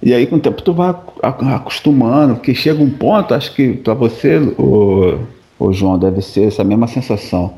E 0.00 0.14
aí 0.14 0.26
com 0.26 0.36
o 0.36 0.40
tempo 0.40 0.62
tu 0.62 0.72
vai 0.72 0.94
acostumando, 1.22 2.36
porque 2.36 2.54
chega 2.54 2.82
um 2.82 2.90
ponto, 2.90 3.34
acho 3.34 3.52
que 3.54 3.72
para 3.72 3.94
você, 3.94 4.36
o, 4.56 5.18
o 5.58 5.72
João, 5.72 5.98
deve 5.98 6.22
ser 6.22 6.46
essa 6.46 6.62
mesma 6.62 6.86
sensação. 6.86 7.54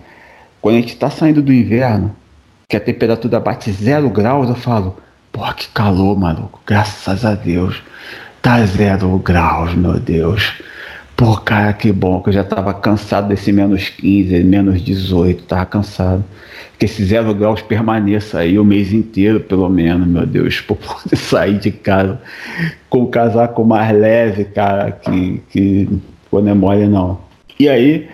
Quando 0.60 0.76
a 0.76 0.80
gente 0.80 0.94
está 0.94 1.10
saindo 1.10 1.42
do 1.42 1.52
inverno, 1.52 2.14
que 2.68 2.76
a 2.76 2.80
temperatura 2.80 3.40
bate 3.40 3.70
zero 3.72 4.08
graus, 4.08 4.48
eu 4.48 4.54
falo, 4.54 4.96
pô, 5.32 5.42
que 5.52 5.68
calor, 5.68 6.18
maluco, 6.18 6.60
graças 6.66 7.24
a 7.24 7.34
Deus. 7.34 7.82
Tá 8.40 8.64
zero 8.64 9.18
graus, 9.18 9.74
meu 9.74 9.98
Deus. 9.98 10.54
Pô, 11.20 11.36
cara, 11.36 11.70
que 11.74 11.92
bom, 11.92 12.22
que 12.22 12.30
eu 12.30 12.32
já 12.32 12.42
tava 12.42 12.72
cansado 12.72 13.28
desse 13.28 13.52
menos 13.52 13.90
15, 13.90 14.42
menos 14.42 14.80
18, 14.80 15.42
tava 15.42 15.66
cansado. 15.66 16.24
Que 16.78 16.86
esse 16.86 17.04
zero 17.04 17.34
graus 17.34 17.60
permaneça 17.60 18.38
aí 18.38 18.58
o 18.58 18.64
mês 18.64 18.90
inteiro, 18.90 19.38
pelo 19.38 19.68
menos, 19.68 20.08
meu 20.08 20.24
Deus, 20.24 20.62
pra 20.66 20.76
poder 20.76 21.16
sair 21.16 21.58
de 21.58 21.70
casa 21.72 22.18
com 22.88 23.02
o 23.02 23.08
casaco 23.08 23.62
mais 23.66 23.94
leve, 23.94 24.46
cara, 24.46 24.92
que, 24.92 25.42
que 25.50 26.00
quando 26.30 26.48
é 26.48 26.54
mole 26.54 26.88
não. 26.88 27.20
E 27.58 27.68
aí, 27.68 28.08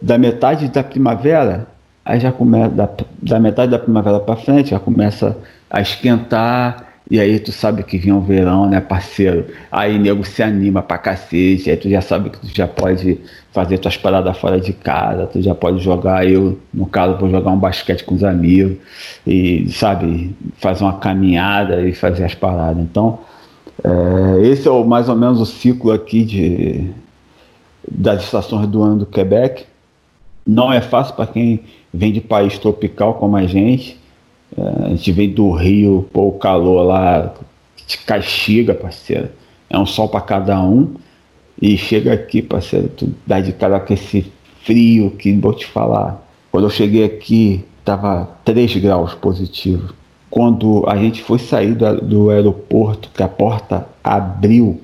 da 0.00 0.16
metade 0.16 0.68
da 0.68 0.82
primavera, 0.82 1.66
aí 2.02 2.18
já 2.18 2.32
começa, 2.32 2.70
da, 2.70 2.88
da 3.20 3.38
metade 3.38 3.72
da 3.72 3.78
primavera 3.78 4.20
para 4.20 4.36
frente, 4.36 4.70
já 4.70 4.80
começa 4.80 5.36
a 5.68 5.82
esquentar, 5.82 6.87
e 7.10 7.18
aí 7.18 7.38
tu 7.40 7.50
sabe 7.52 7.82
que 7.82 7.96
vinha 7.96 8.14
o 8.14 8.20
verão, 8.20 8.68
né, 8.68 8.80
parceiro? 8.80 9.46
Aí 9.72 9.98
nego 9.98 10.24
se 10.24 10.42
anima 10.42 10.82
pra 10.82 10.98
cacete, 10.98 11.70
aí 11.70 11.76
tu 11.76 11.88
já 11.88 12.02
sabe 12.02 12.28
que 12.28 12.38
tu 12.38 12.48
já 12.54 12.68
pode 12.68 13.18
fazer 13.50 13.78
tuas 13.78 13.96
paradas 13.96 14.36
fora 14.36 14.60
de 14.60 14.72
casa, 14.74 15.26
tu 15.26 15.40
já 15.40 15.54
pode 15.54 15.78
jogar, 15.78 16.26
eu, 16.28 16.58
no 16.72 16.86
caso, 16.86 17.16
vou 17.18 17.30
jogar 17.30 17.50
um 17.50 17.58
basquete 17.58 18.04
com 18.04 18.14
os 18.14 18.22
amigos, 18.22 18.76
e, 19.26 19.70
sabe, 19.70 20.36
fazer 20.58 20.84
uma 20.84 20.98
caminhada 20.98 21.80
e 21.80 21.94
fazer 21.94 22.24
as 22.24 22.34
paradas. 22.34 22.82
Então, 22.82 23.20
é, 23.82 24.46
esse 24.46 24.68
é 24.68 24.70
o, 24.70 24.84
mais 24.84 25.08
ou 25.08 25.16
menos 25.16 25.40
o 25.40 25.46
ciclo 25.46 25.90
aqui 25.92 26.24
de, 26.24 26.90
das 27.90 28.22
estações 28.22 28.66
do 28.66 28.82
ano 28.82 28.98
do 28.98 29.06
Quebec. 29.06 29.64
Não 30.46 30.72
é 30.72 30.80
fácil 30.80 31.14
para 31.14 31.26
quem 31.26 31.60
vem 31.92 32.12
de 32.12 32.20
país 32.20 32.58
tropical 32.58 33.14
como 33.14 33.36
a 33.36 33.46
gente. 33.46 33.97
É, 34.58 34.86
a 34.86 34.88
gente 34.88 35.12
vem 35.12 35.30
do 35.30 35.50
Rio, 35.52 36.08
pô, 36.12 36.28
o 36.28 36.32
calor 36.32 36.82
lá 36.82 37.32
te 37.86 37.98
castiga, 37.98 38.74
parceiro. 38.74 39.28
É 39.70 39.78
um 39.78 39.86
sol 39.86 40.08
para 40.08 40.20
cada 40.20 40.60
um. 40.60 40.94
E 41.60 41.76
chega 41.76 42.12
aqui, 42.12 42.42
parceiro, 42.42 42.88
tu 42.88 43.14
dá 43.26 43.40
de 43.40 43.52
cara 43.52 43.80
com 43.80 43.92
esse 43.94 44.30
frio 44.62 45.10
que 45.12 45.32
vou 45.32 45.52
te 45.52 45.66
falar. 45.66 46.22
Quando 46.50 46.64
eu 46.64 46.70
cheguei 46.70 47.04
aqui, 47.04 47.64
tava 47.84 48.28
3 48.44 48.76
graus 48.76 49.14
positivo. 49.14 49.94
Quando 50.30 50.84
a 50.86 50.96
gente 50.96 51.22
foi 51.22 51.38
sair 51.38 51.74
do, 51.74 52.00
do 52.00 52.30
aeroporto, 52.30 53.10
que 53.14 53.22
a 53.22 53.28
porta 53.28 53.86
abriu, 54.04 54.80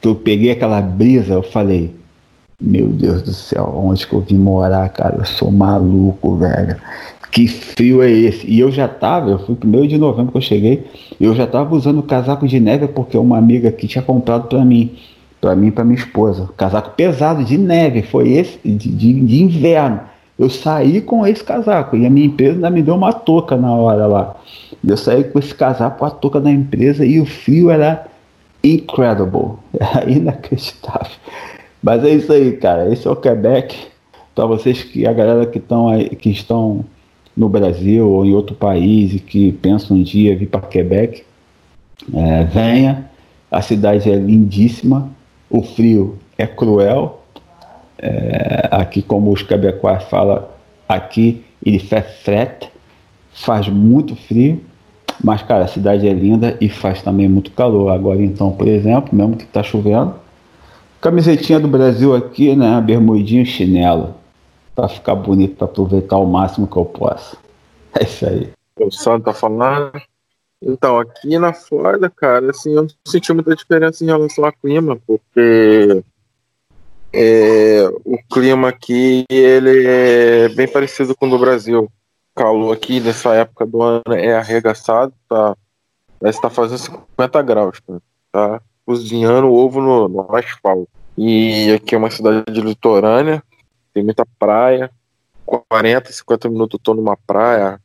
que 0.00 0.08
eu 0.08 0.14
peguei 0.14 0.50
aquela 0.50 0.80
brisa, 0.80 1.34
eu 1.34 1.42
falei, 1.42 1.94
meu 2.64 2.88
Deus 2.88 3.22
do 3.22 3.32
céu, 3.32 3.72
onde 3.76 4.06
que 4.06 4.12
eu 4.12 4.20
vim 4.20 4.38
morar, 4.38 4.88
cara? 4.88 5.16
Eu 5.18 5.24
sou 5.24 5.50
maluco, 5.50 6.36
velho. 6.36 6.76
Que 7.30 7.48
frio 7.48 8.02
é 8.02 8.10
esse? 8.10 8.48
E 8.48 8.60
eu 8.60 8.70
já 8.70 8.86
tava, 8.86 9.30
eu 9.30 9.38
fui 9.40 9.56
primeiro 9.56 9.88
de 9.88 9.98
novembro 9.98 10.32
que 10.32 10.38
eu 10.38 10.42
cheguei, 10.42 10.86
eu 11.20 11.34
já 11.34 11.46
tava 11.46 11.74
usando 11.74 12.02
casaco 12.02 12.46
de 12.46 12.60
neve 12.60 12.86
porque 12.86 13.18
uma 13.18 13.36
amiga 13.36 13.68
aqui 13.68 13.88
tinha 13.88 14.02
comprado 14.02 14.48
para 14.48 14.64
mim, 14.64 14.96
para 15.40 15.54
mim 15.56 15.66
e 15.66 15.70
para 15.72 15.84
minha 15.84 15.98
esposa. 15.98 16.48
Casaco 16.56 16.90
pesado 16.90 17.44
de 17.44 17.58
neve, 17.58 18.02
foi 18.02 18.30
esse 18.30 18.58
de, 18.64 18.88
de, 18.88 19.20
de, 19.20 19.42
inverno. 19.42 20.00
Eu 20.38 20.48
saí 20.48 21.00
com 21.00 21.26
esse 21.26 21.42
casaco 21.42 21.96
e 21.96 22.06
a 22.06 22.10
minha 22.10 22.26
empresa 22.26 22.54
ainda 22.54 22.70
me 22.70 22.82
deu 22.82 22.94
uma 22.94 23.12
touca 23.12 23.56
na 23.56 23.72
hora 23.72 24.06
lá. 24.06 24.36
Eu 24.86 24.96
saí 24.96 25.24
com 25.24 25.38
esse 25.38 25.54
casaco, 25.54 26.04
a 26.04 26.10
touca 26.10 26.40
da 26.40 26.50
empresa 26.50 27.04
e 27.04 27.20
o 27.20 27.26
frio 27.26 27.68
era 27.68 28.06
incredible, 28.62 29.54
era 29.78 30.08
inacreditável. 30.08 31.10
Mas 31.84 32.02
é 32.02 32.14
isso 32.14 32.32
aí, 32.32 32.52
cara. 32.56 32.90
Esse 32.90 33.06
é 33.06 33.10
o 33.10 33.16
Quebec. 33.16 33.76
Para 34.34 34.46
vocês 34.46 34.82
que 34.82 35.06
a 35.06 35.12
galera 35.12 35.44
que 35.44 35.58
estão 35.58 35.90
que 36.18 36.30
estão 36.30 36.82
no 37.36 37.46
Brasil 37.46 38.08
ou 38.08 38.24
em 38.24 38.32
outro 38.32 38.56
país 38.56 39.12
e 39.12 39.18
que 39.18 39.52
pensam 39.52 39.98
um 39.98 40.02
dia 40.02 40.34
vir 40.34 40.46
para 40.46 40.62
Quebec, 40.62 41.22
é, 42.14 42.44
venha. 42.44 43.10
A 43.50 43.60
cidade 43.60 44.10
é 44.10 44.16
lindíssima. 44.16 45.10
O 45.50 45.62
frio 45.62 46.18
é 46.38 46.46
cruel. 46.46 47.22
É, 47.98 48.66
aqui, 48.70 49.02
como 49.02 49.30
os 49.30 49.42
quebecois 49.42 50.02
falam, 50.04 50.42
aqui 50.88 51.44
ele 51.64 51.78
faz 51.78 52.06
fret, 52.22 52.70
faz 53.30 53.68
muito 53.68 54.16
frio, 54.16 54.60
mas 55.22 55.42
cara, 55.42 55.64
a 55.64 55.68
cidade 55.68 56.08
é 56.08 56.12
linda 56.12 56.56
e 56.60 56.68
faz 56.68 57.02
também 57.02 57.28
muito 57.28 57.50
calor. 57.52 57.90
Agora, 57.90 58.22
então, 58.22 58.50
por 58.52 58.68
exemplo, 58.68 59.14
mesmo 59.14 59.36
que 59.36 59.44
está 59.44 59.62
chovendo, 59.62 60.14
Camisetinha 61.04 61.60
do 61.60 61.68
Brasil 61.68 62.16
aqui, 62.16 62.56
né? 62.56 62.80
Bermudinho 62.80 63.44
chinelo. 63.44 64.14
Pra 64.74 64.88
ficar 64.88 65.14
bonito, 65.14 65.54
pra 65.54 65.66
aproveitar 65.66 66.16
o 66.16 66.24
máximo 66.24 66.66
que 66.66 66.78
eu 66.78 66.86
possa. 66.86 67.36
É 67.92 68.04
isso 68.04 68.26
aí. 68.26 68.50
O 68.80 68.90
Santo 68.90 69.26
tá 69.26 69.34
falando. 69.34 69.92
Então, 70.62 70.98
aqui 70.98 71.38
na 71.38 71.52
Flórida, 71.52 72.08
cara, 72.08 72.50
assim, 72.50 72.72
eu 72.74 72.84
não 72.84 72.88
senti 73.06 73.30
muita 73.34 73.54
diferença 73.54 74.02
em 74.02 74.06
relação 74.06 74.46
ao 74.46 74.52
clima, 74.54 74.98
porque 75.06 76.02
é, 77.12 77.86
o 78.02 78.16
clima 78.32 78.70
aqui, 78.70 79.26
ele 79.28 79.86
é 79.86 80.48
bem 80.48 80.66
parecido 80.66 81.14
com 81.14 81.26
o 81.26 81.30
do 81.30 81.38
Brasil. 81.38 81.82
O 81.82 81.90
calor 82.34 82.72
aqui 82.72 82.98
nessa 82.98 83.34
época 83.34 83.66
do 83.66 83.82
ano 83.82 84.02
é 84.14 84.38
arregaçado, 84.38 85.12
tá? 85.28 85.54
Que 86.18 86.40
tá 86.40 86.48
fazendo 86.48 86.78
50 86.78 87.42
graus, 87.42 87.82
tá? 88.32 88.62
Cozinhando 88.84 89.52
ovo 89.52 89.80
no, 89.80 90.08
no 90.08 90.36
asfalto. 90.36 90.88
E 91.16 91.72
aqui 91.72 91.94
é 91.94 91.98
uma 91.98 92.10
cidade 92.10 92.60
litorânea, 92.60 93.42
tem 93.92 94.02
muita 94.02 94.26
praia. 94.38 94.90
40, 95.46 96.10
50 96.10 96.48
minutos 96.48 96.78
eu 96.78 96.82
tô 96.82 96.94
numa 96.94 97.16
praia, 97.16 97.78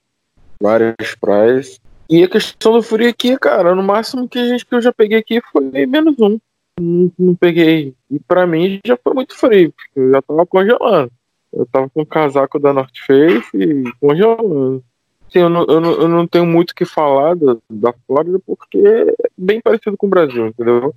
várias 0.61 1.15
praias. 1.19 1.79
E 2.09 2.23
a 2.23 2.27
questão 2.27 2.73
do 2.73 2.81
frio 2.81 3.09
aqui, 3.09 3.37
cara, 3.37 3.75
no 3.75 3.83
máximo 3.83 4.27
que, 4.27 4.39
a 4.39 4.47
gente, 4.47 4.65
que 4.65 4.73
eu 4.73 4.81
já 4.81 4.91
peguei 4.91 5.19
aqui 5.19 5.41
foi 5.51 5.85
menos 5.85 6.15
um. 6.19 6.39
Não, 6.79 7.11
não 7.19 7.35
peguei. 7.35 7.93
E 8.09 8.19
pra 8.19 8.47
mim 8.47 8.79
já 8.85 8.97
foi 8.97 9.13
muito 9.13 9.35
frio, 9.35 9.71
porque 9.71 9.99
eu 9.99 10.11
já 10.11 10.21
tava 10.21 10.45
congelando. 10.45 11.11
Eu 11.53 11.65
tava 11.65 11.89
com 11.89 12.01
o 12.01 12.05
casaco 12.05 12.59
da 12.59 12.73
North 12.73 12.97
Face 13.05 13.49
e 13.53 13.83
congelando. 13.99 14.83
Sim, 15.31 15.39
eu 15.39 15.49
não, 15.49 15.65
eu 15.65 15.79
não, 15.79 15.91
eu 15.91 16.07
não 16.07 16.27
tenho 16.27 16.45
muito 16.45 16.71
o 16.71 16.75
que 16.75 16.85
falar 16.85 17.35
da, 17.35 17.55
da 17.69 17.93
Flórida 18.07 18.39
porque 18.45 18.77
é 18.79 19.13
bem 19.37 19.61
parecido 19.61 19.95
com 19.95 20.07
o 20.07 20.09
Brasil, 20.09 20.47
entendeu? 20.47 20.93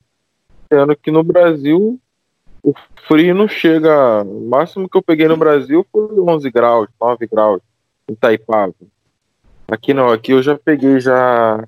Sendo 0.72 0.96
que 0.96 1.10
no 1.10 1.22
Brasil 1.22 2.00
o 2.62 2.72
frio 3.06 3.34
não 3.34 3.48
chega. 3.48 4.22
O 4.22 4.48
máximo 4.48 4.88
que 4.88 4.96
eu 4.96 5.02
peguei 5.02 5.28
no 5.28 5.36
Brasil 5.36 5.86
foi 5.92 6.18
11 6.18 6.50
graus, 6.50 6.88
9 7.00 7.26
graus 7.26 7.60
em 8.08 8.14
Taipava. 8.14 8.74
Aqui 9.68 9.92
não, 9.92 10.10
aqui 10.10 10.32
eu 10.32 10.42
já 10.42 10.56
peguei 10.56 11.00
já. 11.00 11.66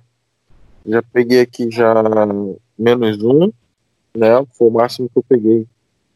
Já 0.86 1.02
peguei 1.02 1.40
aqui 1.40 1.70
já 1.70 1.94
menos 2.78 3.22
um, 3.22 3.50
né? 4.14 4.44
Foi 4.52 4.68
o 4.68 4.70
máximo 4.70 5.08
que 5.08 5.18
eu 5.18 5.24
peguei 5.26 5.66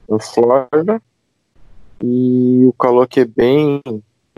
na 0.09 0.19
Flórida. 0.19 1.01
E 2.03 2.65
o 2.67 2.73
calor 2.75 3.03
aqui 3.03 3.21
é 3.21 3.25
bem, 3.25 3.83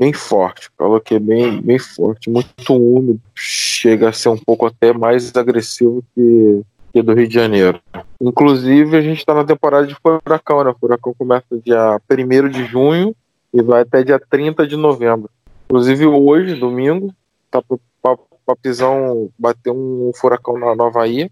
bem 0.00 0.14
forte. 0.14 0.70
É 1.10 1.18
bem, 1.18 1.60
bem 1.60 1.78
forte, 1.78 2.30
muito 2.30 2.74
úmido. 2.74 3.20
Chega 3.34 4.08
a 4.08 4.12
ser 4.14 4.30
um 4.30 4.38
pouco 4.38 4.64
até 4.64 4.94
mais 4.94 5.36
agressivo 5.36 6.02
que, 6.14 6.62
que 6.90 7.02
do 7.02 7.12
Rio 7.12 7.28
de 7.28 7.34
Janeiro. 7.34 7.78
Inclusive, 8.18 8.96
a 8.96 9.02
gente 9.02 9.18
está 9.18 9.34
na 9.34 9.44
temporada 9.44 9.86
de 9.86 9.94
furacão, 9.94 10.64
né? 10.64 10.70
O 10.70 10.78
furacão 10.78 11.14
começa 11.16 11.44
dia 11.62 12.00
1 12.10 12.48
de 12.48 12.64
junho 12.64 13.14
e 13.52 13.60
vai 13.60 13.82
até 13.82 14.02
dia 14.02 14.18
30 14.18 14.66
de 14.66 14.76
novembro. 14.76 15.28
Inclusive, 15.66 16.06
hoje, 16.06 16.54
domingo, 16.54 17.14
tá 17.50 17.60
para 17.60 18.16
Papizão 18.46 19.30
bater 19.38 19.70
um 19.70 20.10
furacão 20.14 20.58
na 20.58 20.74
Nova 20.74 21.00
Havaí, 21.00 21.30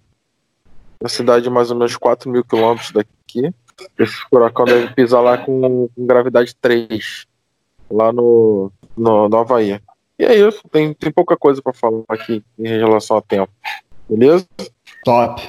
na 1.02 1.08
cidade 1.08 1.44
de 1.44 1.50
mais 1.50 1.70
ou 1.70 1.76
menos 1.76 1.96
4 1.96 2.30
mil 2.30 2.44
quilômetros 2.44 2.92
daqui. 2.92 3.50
Esse 3.98 4.14
furacão 4.28 4.64
deve 4.66 4.92
pisar 4.94 5.20
lá 5.20 5.38
com, 5.38 5.88
com 5.88 6.06
gravidade 6.06 6.54
3, 6.60 7.26
lá 7.90 8.12
no, 8.12 8.70
no, 8.96 9.28
no 9.28 9.38
Havaí. 9.38 9.80
E 10.18 10.24
é 10.24 10.34
isso, 10.34 10.60
tem, 10.70 10.92
tem 10.94 11.12
pouca 11.12 11.36
coisa 11.36 11.62
para 11.62 11.72
falar 11.72 12.02
aqui 12.08 12.42
em 12.58 12.68
relação 12.78 13.16
ao 13.16 13.22
tempo. 13.22 13.52
Beleza? 14.08 14.46
Top. 15.04 15.42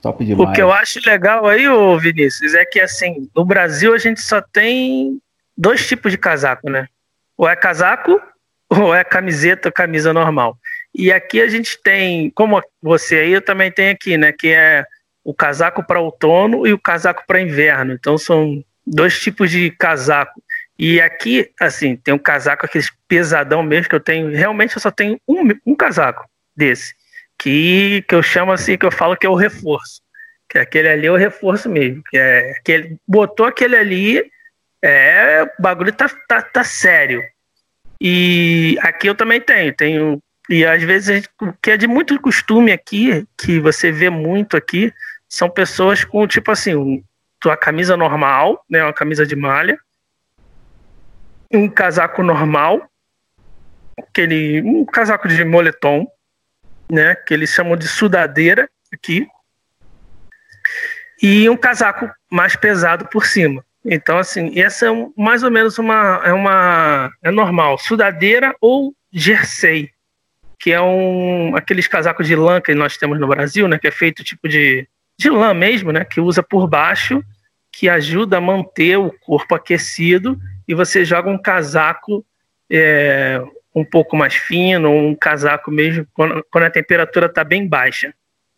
Top 0.00 0.24
demais. 0.24 0.50
O 0.50 0.52
que 0.52 0.62
eu 0.62 0.72
acho 0.72 1.00
legal 1.06 1.46
aí, 1.46 1.68
ô 1.68 1.98
Vinícius, 1.98 2.54
é 2.54 2.64
que 2.64 2.80
assim, 2.80 3.28
no 3.34 3.44
Brasil 3.44 3.94
a 3.94 3.98
gente 3.98 4.20
só 4.20 4.40
tem 4.40 5.20
dois 5.56 5.86
tipos 5.86 6.12
de 6.12 6.18
casaco, 6.18 6.70
né? 6.70 6.88
Ou 7.36 7.48
é 7.48 7.56
casaco 7.56 8.20
ou 8.70 8.94
é 8.94 9.04
camiseta, 9.04 9.72
camisa 9.72 10.12
normal. 10.12 10.56
E 10.94 11.12
aqui 11.12 11.40
a 11.40 11.48
gente 11.48 11.80
tem, 11.82 12.30
como 12.30 12.60
você 12.82 13.18
aí, 13.18 13.32
eu 13.32 13.42
também 13.42 13.70
tenho 13.70 13.92
aqui, 13.92 14.16
né? 14.16 14.32
Que 14.32 14.48
é 14.48 14.84
o 15.24 15.34
casaco 15.34 15.82
para 15.82 16.00
outono 16.00 16.66
e 16.66 16.72
o 16.72 16.78
casaco 16.78 17.24
para 17.26 17.40
inverno. 17.40 17.92
Então 17.92 18.16
são 18.16 18.64
dois 18.86 19.20
tipos 19.20 19.50
de 19.50 19.70
casaco. 19.70 20.42
E 20.78 21.00
aqui, 21.00 21.50
assim, 21.60 21.96
tem 21.96 22.14
um 22.14 22.18
casaco, 22.18 22.64
aqueles 22.64 22.92
pesadão 23.08 23.62
mesmo, 23.62 23.88
que 23.88 23.94
eu 23.94 24.00
tenho. 24.00 24.30
Realmente 24.30 24.76
eu 24.76 24.80
só 24.80 24.90
tenho 24.90 25.20
um, 25.26 25.42
um 25.66 25.74
casaco 25.74 26.24
desse. 26.56 26.94
Que, 27.36 28.04
que 28.08 28.14
eu 28.14 28.22
chamo 28.22 28.52
assim, 28.52 28.76
que 28.76 28.86
eu 28.86 28.90
falo 28.90 29.16
que 29.16 29.26
é 29.26 29.30
o 29.30 29.34
reforço. 29.34 30.00
Que 30.48 30.58
aquele 30.58 30.88
ali 30.88 31.06
é 31.06 31.10
o 31.10 31.16
reforço 31.16 31.68
mesmo. 31.68 32.02
Que 32.08 32.16
é 32.16 32.52
aquele, 32.52 32.96
botou 33.06 33.46
aquele 33.46 33.76
ali, 33.76 34.30
é, 34.82 35.42
o 35.42 35.62
bagulho 35.62 35.92
tá, 35.92 36.08
tá, 36.28 36.42
tá 36.42 36.62
sério. 36.62 37.22
E 38.00 38.78
aqui 38.80 39.08
eu 39.08 39.14
também 39.14 39.40
tenho, 39.40 39.74
tenho. 39.74 40.22
E 40.48 40.64
às 40.64 40.82
vezes, 40.82 41.28
o 41.42 41.52
que 41.60 41.72
é 41.72 41.76
de 41.76 41.88
muito 41.88 42.18
costume 42.20 42.70
aqui, 42.70 43.26
que 43.36 43.58
você 43.58 43.90
vê 43.90 44.08
muito 44.08 44.56
aqui, 44.56 44.92
são 45.28 45.50
pessoas 45.50 46.04
com, 46.04 46.26
tipo 46.26 46.50
assim, 46.50 47.04
tua 47.40 47.56
camisa 47.56 47.96
normal, 47.96 48.64
né, 48.70 48.82
uma 48.82 48.92
camisa 48.92 49.26
de 49.26 49.36
malha, 49.36 49.78
um 51.52 51.68
casaco 51.68 52.22
normal, 52.22 52.90
aquele, 53.98 54.62
um 54.62 54.84
casaco 54.84 55.28
de 55.28 55.44
moletom, 55.44 56.06
né, 56.90 57.14
que 57.14 57.34
eles 57.34 57.50
chamam 57.50 57.76
de 57.76 57.86
sudadeira 57.86 58.68
aqui, 58.92 59.26
e 61.22 61.48
um 61.48 61.56
casaco 61.56 62.10
mais 62.30 62.54
pesado 62.54 63.06
por 63.06 63.26
cima. 63.26 63.64
Então, 63.84 64.18
assim, 64.18 64.58
essa 64.58 64.86
é 64.86 64.90
mais 65.16 65.42
ou 65.42 65.50
menos 65.50 65.78
uma. 65.78 66.20
É 66.24 66.32
uma. 66.32 67.10
É 67.22 67.30
normal. 67.30 67.78
Sudadeira 67.78 68.54
ou 68.60 68.94
jersey, 69.12 69.90
que 70.58 70.72
é 70.72 70.80
um. 70.80 71.56
aqueles 71.56 71.88
casacos 71.88 72.26
de 72.26 72.36
lã 72.36 72.60
que 72.60 72.74
nós 72.74 72.96
temos 72.96 73.18
no 73.18 73.26
Brasil, 73.26 73.66
né? 73.66 73.78
Que 73.78 73.88
é 73.88 73.90
feito 73.90 74.22
tipo 74.22 74.48
de. 74.48 74.86
de 75.18 75.30
lã 75.30 75.54
mesmo, 75.54 75.90
né? 75.90 76.04
Que 76.04 76.20
usa 76.20 76.42
por 76.42 76.68
baixo, 76.68 77.24
que 77.72 77.88
ajuda 77.88 78.38
a 78.38 78.40
manter 78.40 78.98
o 78.98 79.10
corpo 79.10 79.54
aquecido, 79.54 80.38
e 80.68 80.74
você 80.74 81.04
joga 81.04 81.30
um 81.30 81.38
casaco 81.38 82.24
é, 82.70 83.42
um 83.74 83.84
pouco 83.84 84.16
mais 84.16 84.34
fino, 84.34 84.90
um 84.90 85.14
casaco 85.14 85.70
mesmo, 85.70 86.06
quando, 86.12 86.44
quando 86.50 86.64
a 86.64 86.70
temperatura 86.70 87.26
está 87.26 87.42
bem 87.42 87.66
baixa. 87.66 88.12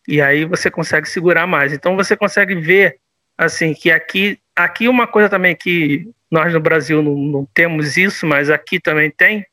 E 0.07 0.21
aí 0.21 0.43
você 0.45 0.69
consegue 0.69 1.07
segurar 1.07 1.47
mais. 1.47 1.71
Então 1.71 1.95
você 1.95 2.17
consegue 2.17 2.55
ver 2.55 2.97
assim 3.37 3.73
que 3.73 3.89
aqui 3.89 4.37
aqui 4.55 4.87
uma 4.87 5.07
coisa 5.07 5.29
também 5.29 5.55
que 5.55 6.09
nós 6.29 6.53
no 6.53 6.59
Brasil 6.59 7.01
não, 7.01 7.15
não, 7.15 7.47
temos 7.53 7.97
isso, 7.97 8.25
mas 8.25 8.49
aqui 8.49 8.79
também 8.79 9.09
tem, 9.11 9.45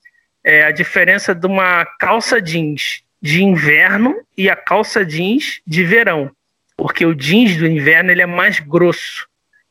é 0.44 0.64
a 0.64 0.70
diferença 0.70 1.34
de 1.34 1.46
uma 1.46 1.84
calça 1.98 2.40
jeans 2.40 3.02
de 3.20 3.42
inverno 3.42 4.14
e 4.36 4.48
a 4.48 4.54
calça 4.54 5.04
jeans 5.04 5.60
de 5.66 5.82
verão. 5.82 6.30
Porque 6.76 7.04
o 7.04 7.14
jeans 7.14 7.56
do 7.56 7.66
inverno 7.66 8.12
ele 8.12 8.22
é 8.22 8.26
mais 8.26 8.60
grosso. 8.60 9.26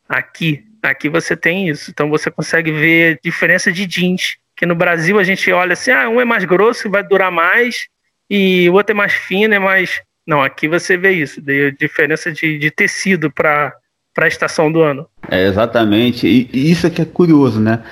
Aqui, 0.07 0.65
aqui 0.81 1.09
você 1.09 1.35
tem 1.35 1.69
isso. 1.69 1.91
Então 1.91 2.09
você 2.09 2.29
consegue 2.29 2.71
ver 2.71 3.19
diferença 3.23 3.71
de 3.71 3.85
jeans. 3.85 4.37
Que 4.55 4.65
no 4.65 4.75
Brasil 4.75 5.19
a 5.19 5.23
gente 5.23 5.51
olha 5.51 5.73
assim, 5.73 5.91
ah, 5.91 6.09
um 6.09 6.19
é 6.19 6.25
mais 6.25 6.43
grosso, 6.43 6.89
vai 6.89 7.03
durar 7.03 7.31
mais, 7.31 7.87
e 8.27 8.67
o 8.69 8.73
outro 8.73 8.91
é 8.91 8.95
mais 8.95 9.13
fino, 9.13 9.53
é 9.53 9.59
mais. 9.59 10.01
Não, 10.25 10.41
aqui 10.41 10.67
você 10.67 10.97
vê 10.97 11.11
isso, 11.11 11.39
de 11.39 11.71
diferença 11.73 12.31
de, 12.31 12.57
de 12.57 12.71
tecido 12.71 13.31
para 13.31 13.73
a 14.17 14.27
estação 14.27 14.71
do 14.71 14.81
ano. 14.81 15.07
É, 15.29 15.45
exatamente. 15.45 16.27
E, 16.27 16.49
e 16.51 16.71
isso 16.71 16.89
que 16.89 17.01
é 17.01 17.05
curioso, 17.05 17.61
né? 17.61 17.83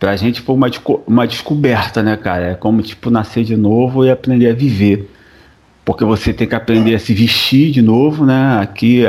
Pra 0.00 0.16
gente 0.16 0.40
foi 0.40 0.54
uma, 0.54 0.68
uma 1.06 1.26
descoberta, 1.26 2.02
né, 2.02 2.16
cara? 2.16 2.52
É 2.52 2.54
como, 2.54 2.82
tipo, 2.82 3.10
nascer 3.10 3.44
de 3.44 3.56
novo 3.56 4.04
e 4.04 4.10
aprender 4.10 4.48
a 4.48 4.54
viver. 4.54 5.08
Porque 5.84 6.04
você 6.04 6.32
tem 6.32 6.48
que 6.48 6.54
aprender 6.54 6.94
a 6.94 6.98
se 6.98 7.14
vestir 7.14 7.70
de 7.70 7.82
novo, 7.82 8.24
né? 8.24 8.58
Aqui, 8.60 9.04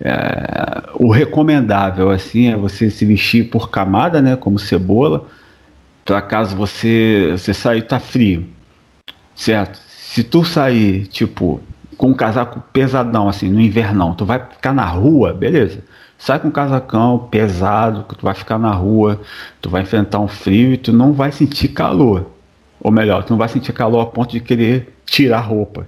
é, 0.00 0.90
o 0.94 1.10
recomendável, 1.10 2.10
assim, 2.10 2.48
é 2.48 2.56
você 2.56 2.90
se 2.90 3.04
vestir 3.04 3.50
por 3.50 3.70
camada, 3.70 4.22
né? 4.22 4.36
Como 4.36 4.58
cebola. 4.58 5.26
Para 6.04 6.22
caso 6.22 6.56
você, 6.56 7.28
você 7.32 7.52
sair, 7.52 7.82
tá 7.82 8.00
frio. 8.00 8.46
Certo? 9.34 9.78
Se 9.88 10.22
tu 10.24 10.44
sair, 10.44 11.06
tipo, 11.06 11.60
com 11.96 12.08
um 12.08 12.14
casaco 12.14 12.62
pesadão, 12.72 13.28
assim, 13.28 13.48
no 13.48 13.60
invernão, 13.60 14.14
tu 14.14 14.24
vai 14.24 14.38
ficar 14.38 14.72
na 14.72 14.84
rua, 14.84 15.34
beleza. 15.34 15.84
Sai 16.16 16.38
com 16.40 16.48
um 16.48 16.52
casacão 16.52 17.28
pesado, 17.30 18.04
que 18.04 18.16
tu 18.16 18.24
vai 18.24 18.34
ficar 18.34 18.58
na 18.58 18.72
rua, 18.72 19.20
tu 19.60 19.70
vai 19.70 19.82
enfrentar 19.82 20.18
um 20.18 20.28
frio 20.28 20.72
e 20.72 20.76
tu 20.76 20.92
não 20.92 21.12
vai 21.12 21.30
sentir 21.30 21.68
calor. 21.68 22.30
Ou 22.80 22.90
melhor, 22.90 23.24
tu 23.24 23.30
não 23.30 23.38
vai 23.38 23.48
sentir 23.48 23.72
calor 23.72 24.00
a 24.00 24.06
ponto 24.06 24.32
de 24.32 24.40
querer 24.40 24.96
tirar 25.04 25.40
roupa. 25.40 25.86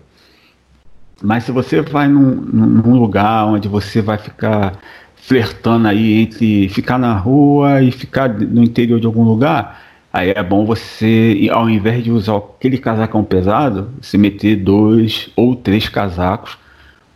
Mas 1.23 1.45
se 1.45 1.53
você 1.53 1.83
vai 1.83 2.09
num, 2.09 2.31
num 2.31 2.99
lugar 2.99 3.47
onde 3.47 3.69
você 3.69 4.01
vai 4.01 4.19
ficar 4.19 4.79
flertando 5.17 5.87
aí 5.87 6.21
entre 6.23 6.69
ficar 6.69 6.99
na 6.99 7.15
rua 7.15 7.83
e 7.83 7.93
ficar 7.93 8.29
no 8.29 8.63
interior 8.63 8.99
de 8.99 9.07
algum 9.07 9.23
lugar, 9.23 9.81
aí 10.13 10.33
é 10.35 10.43
bom 10.43 10.65
você, 10.65 11.49
ao 11.53 11.69
invés 11.69 12.03
de 12.03 12.11
usar 12.11 12.37
aquele 12.37 12.79
casacão 12.79 13.23
pesado, 13.23 13.91
se 14.01 14.17
meter 14.17 14.57
dois 14.57 15.31
ou 15.37 15.55
três 15.55 15.89
casacos 15.89 16.59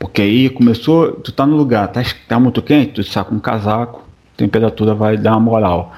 porque 0.05 0.21
aí 0.21 0.51
começou, 0.51 1.13
tu 1.13 1.33
tá 1.33 1.47
no 1.47 1.57
lugar, 1.57 1.89
tá, 1.89 2.03
tá 2.29 2.39
muito 2.39 2.61
quente, 2.61 2.93
tu 2.93 3.03
saca 3.03 3.35
um 3.35 3.39
casaco, 3.39 4.03
temperatura 4.37 4.95
vai 4.95 5.17
dar 5.17 5.33
uma 5.33 5.41
moral. 5.41 5.95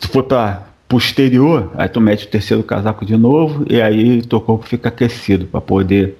Se 0.00 0.08
for 0.08 0.24
para 0.24 0.64
posterior, 0.88 1.70
aí 1.76 1.88
tu 1.88 2.00
mete 2.00 2.26
o 2.26 2.28
terceiro 2.28 2.64
casaco 2.64 3.06
de 3.06 3.16
novo 3.16 3.64
e 3.70 3.80
aí 3.80 4.20
teu 4.22 4.40
corpo 4.40 4.66
fica 4.66 4.88
aquecido 4.88 5.46
para 5.46 5.60
poder 5.60 6.18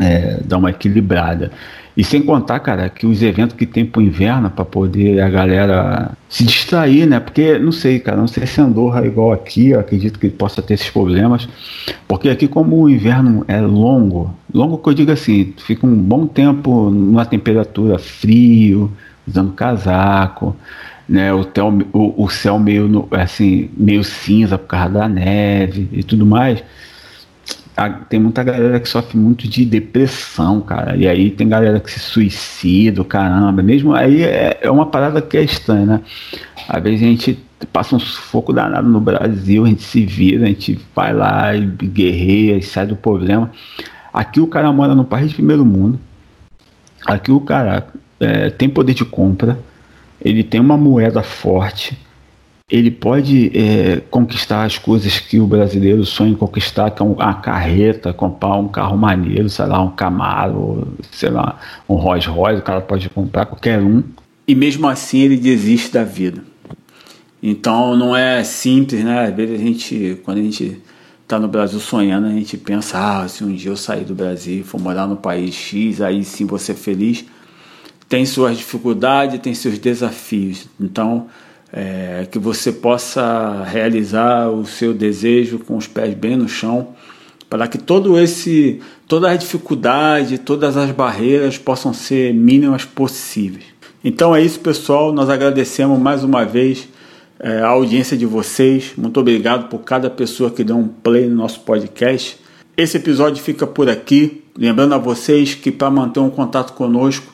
é, 0.00 0.40
dar 0.44 0.58
uma 0.58 0.70
equilibrada. 0.70 1.50
E 1.94 2.02
sem 2.02 2.22
contar, 2.22 2.58
cara, 2.60 2.88
que 2.88 3.06
os 3.06 3.22
eventos 3.22 3.54
que 3.54 3.66
tem 3.66 3.84
pro 3.84 4.00
inverno 4.00 4.48
para 4.48 4.64
poder 4.64 5.20
a 5.20 5.28
galera 5.28 6.12
se 6.26 6.42
distrair, 6.42 7.06
né? 7.06 7.20
Porque, 7.20 7.58
não 7.58 7.70
sei, 7.70 8.00
cara, 8.00 8.16
não 8.16 8.26
sei 8.26 8.46
se 8.46 8.60
Andorra 8.62 9.02
é 9.02 9.06
igual 9.06 9.30
aqui, 9.30 9.74
acredito 9.74 10.18
que 10.18 10.30
possa 10.30 10.62
ter 10.62 10.74
esses 10.74 10.88
problemas. 10.88 11.46
Porque 12.08 12.30
aqui, 12.30 12.48
como 12.48 12.80
o 12.80 12.88
inverno 12.88 13.44
é 13.46 13.60
longo, 13.60 14.34
longo 14.54 14.78
que 14.78 14.88
eu 14.88 14.94
digo 14.94 15.12
assim, 15.12 15.52
fica 15.58 15.86
um 15.86 15.94
bom 15.94 16.26
tempo 16.26 16.88
numa 16.88 17.26
temperatura 17.26 17.98
frio, 17.98 18.90
usando 19.28 19.52
casaco, 19.52 20.56
né? 21.06 21.30
O, 21.34 21.44
tel, 21.44 21.78
o, 21.92 22.24
o 22.24 22.30
céu 22.30 22.58
meio, 22.58 23.06
assim, 23.10 23.68
meio 23.76 24.02
cinza 24.02 24.56
por 24.56 24.68
causa 24.68 24.88
da 24.88 25.08
neve 25.10 25.90
e 25.92 26.02
tudo 26.02 26.24
mais 26.24 26.64
tem 28.08 28.20
muita 28.20 28.42
galera 28.44 28.78
que 28.78 28.88
sofre 28.88 29.16
muito 29.16 29.48
de 29.48 29.64
depressão, 29.64 30.60
cara. 30.60 30.96
E 30.96 31.08
aí 31.08 31.30
tem 31.30 31.48
galera 31.48 31.80
que 31.80 31.90
se 31.90 31.98
suicida, 31.98 33.02
caramba. 33.04 33.62
Mesmo 33.62 33.94
aí 33.94 34.22
é, 34.22 34.58
é 34.60 34.70
uma 34.70 34.86
parada 34.86 35.22
que 35.22 35.36
é 35.36 35.42
estranha, 35.42 35.86
né? 35.86 36.00
Às 36.68 36.82
vezes 36.82 37.02
a 37.02 37.06
gente 37.06 37.38
passa 37.72 37.96
um 37.96 37.98
sufoco 37.98 38.52
danado 38.52 38.88
no 38.88 39.00
Brasil, 39.00 39.64
a 39.64 39.68
gente 39.68 39.82
se 39.82 40.04
vira, 40.04 40.44
a 40.44 40.48
gente 40.48 40.78
vai 40.94 41.12
lá 41.12 41.54
e 41.54 41.64
guerreia 41.64 42.56
e 42.56 42.62
sai 42.62 42.86
do 42.86 42.96
problema. 42.96 43.50
Aqui 44.12 44.40
o 44.40 44.46
cara 44.46 44.70
mora 44.72 44.94
no 44.94 45.04
país 45.04 45.30
de 45.30 45.34
primeiro 45.34 45.64
mundo. 45.64 45.98
Aqui 47.06 47.32
o 47.32 47.40
cara 47.40 47.86
é, 48.20 48.50
tem 48.50 48.68
poder 48.68 48.94
de 48.94 49.04
compra, 49.04 49.58
ele 50.20 50.44
tem 50.44 50.60
uma 50.60 50.76
moeda 50.76 51.22
forte 51.22 51.98
ele 52.72 52.90
pode 52.90 53.52
é, 53.54 54.00
conquistar 54.10 54.64
as 54.64 54.78
coisas 54.78 55.20
que 55.20 55.38
o 55.38 55.46
brasileiro 55.46 56.06
sonha 56.06 56.34
conquistar, 56.34 56.90
que 56.90 57.02
é 57.02 57.04
uma 57.04 57.34
carreta, 57.34 58.14
comprar 58.14 58.56
um 58.56 58.66
carro 58.66 58.96
maneiro, 58.96 59.50
sei 59.50 59.66
lá, 59.66 59.82
um 59.82 59.90
Camaro, 59.90 60.88
sei 61.10 61.28
lá, 61.28 61.60
um 61.86 61.96
Rolls 61.96 62.26
Royce, 62.26 62.60
o 62.60 62.62
cara 62.62 62.80
pode 62.80 63.10
comprar 63.10 63.44
qualquer 63.44 63.78
um. 63.78 64.02
E 64.48 64.54
mesmo 64.54 64.88
assim 64.88 65.18
ele 65.18 65.36
desiste 65.36 65.92
da 65.92 66.02
vida. 66.02 66.42
Então 67.42 67.94
não 67.94 68.16
é 68.16 68.42
simples, 68.42 69.04
né? 69.04 69.26
Às 69.26 69.34
vezes 69.34 69.60
a 69.60 69.62
gente, 69.62 70.20
quando 70.24 70.38
a 70.38 70.42
gente 70.42 70.80
está 71.24 71.38
no 71.38 71.48
Brasil 71.48 71.78
sonhando, 71.78 72.26
a 72.26 72.30
gente 72.30 72.56
pensa, 72.56 72.96
ah, 72.98 73.28
se 73.28 73.44
um 73.44 73.54
dia 73.54 73.70
eu 73.70 73.76
sair 73.76 74.06
do 74.06 74.14
Brasil 74.14 74.60
e 74.60 74.62
for 74.62 74.80
morar 74.80 75.06
no 75.06 75.16
país 75.16 75.54
X, 75.54 76.00
aí 76.00 76.24
sim 76.24 76.46
vou 76.46 76.58
ser 76.58 76.74
feliz. 76.74 77.22
Tem 78.08 78.24
suas 78.24 78.56
dificuldades, 78.56 79.38
tem 79.40 79.54
seus 79.54 79.78
desafios. 79.78 80.66
Então 80.80 81.26
é, 81.72 82.26
que 82.30 82.38
você 82.38 82.70
possa 82.70 83.64
realizar 83.64 84.50
o 84.50 84.66
seu 84.66 84.92
desejo 84.92 85.58
com 85.58 85.76
os 85.76 85.86
pés 85.86 86.14
bem 86.14 86.36
no 86.36 86.48
chão, 86.48 86.88
para 87.48 87.66
que 87.66 87.78
todo 87.78 88.18
esse, 88.18 88.80
toda 89.08 89.30
a 89.30 89.36
dificuldade, 89.36 90.38
todas 90.38 90.76
as 90.76 90.90
barreiras 90.90 91.56
possam 91.56 91.92
ser 91.92 92.34
mínimas 92.34 92.84
possíveis. 92.84 93.64
Então 94.04 94.34
é 94.34 94.42
isso, 94.42 94.60
pessoal. 94.60 95.12
Nós 95.12 95.30
agradecemos 95.30 95.98
mais 95.98 96.24
uma 96.24 96.44
vez 96.44 96.88
é, 97.38 97.60
a 97.60 97.68
audiência 97.68 98.16
de 98.16 98.26
vocês. 98.26 98.92
Muito 98.96 99.18
obrigado 99.20 99.68
por 99.68 99.80
cada 99.80 100.10
pessoa 100.10 100.50
que 100.50 100.64
deu 100.64 100.76
um 100.76 100.88
play 100.88 101.26
no 101.26 101.36
nosso 101.36 101.60
podcast. 101.60 102.38
Esse 102.76 102.96
episódio 102.96 103.42
fica 103.42 103.66
por 103.66 103.88
aqui. 103.88 104.42
Lembrando 104.56 104.94
a 104.94 104.98
vocês 104.98 105.54
que 105.54 105.70
para 105.70 105.90
manter 105.90 106.20
um 106.20 106.30
contato 106.30 106.72
conosco, 106.72 107.31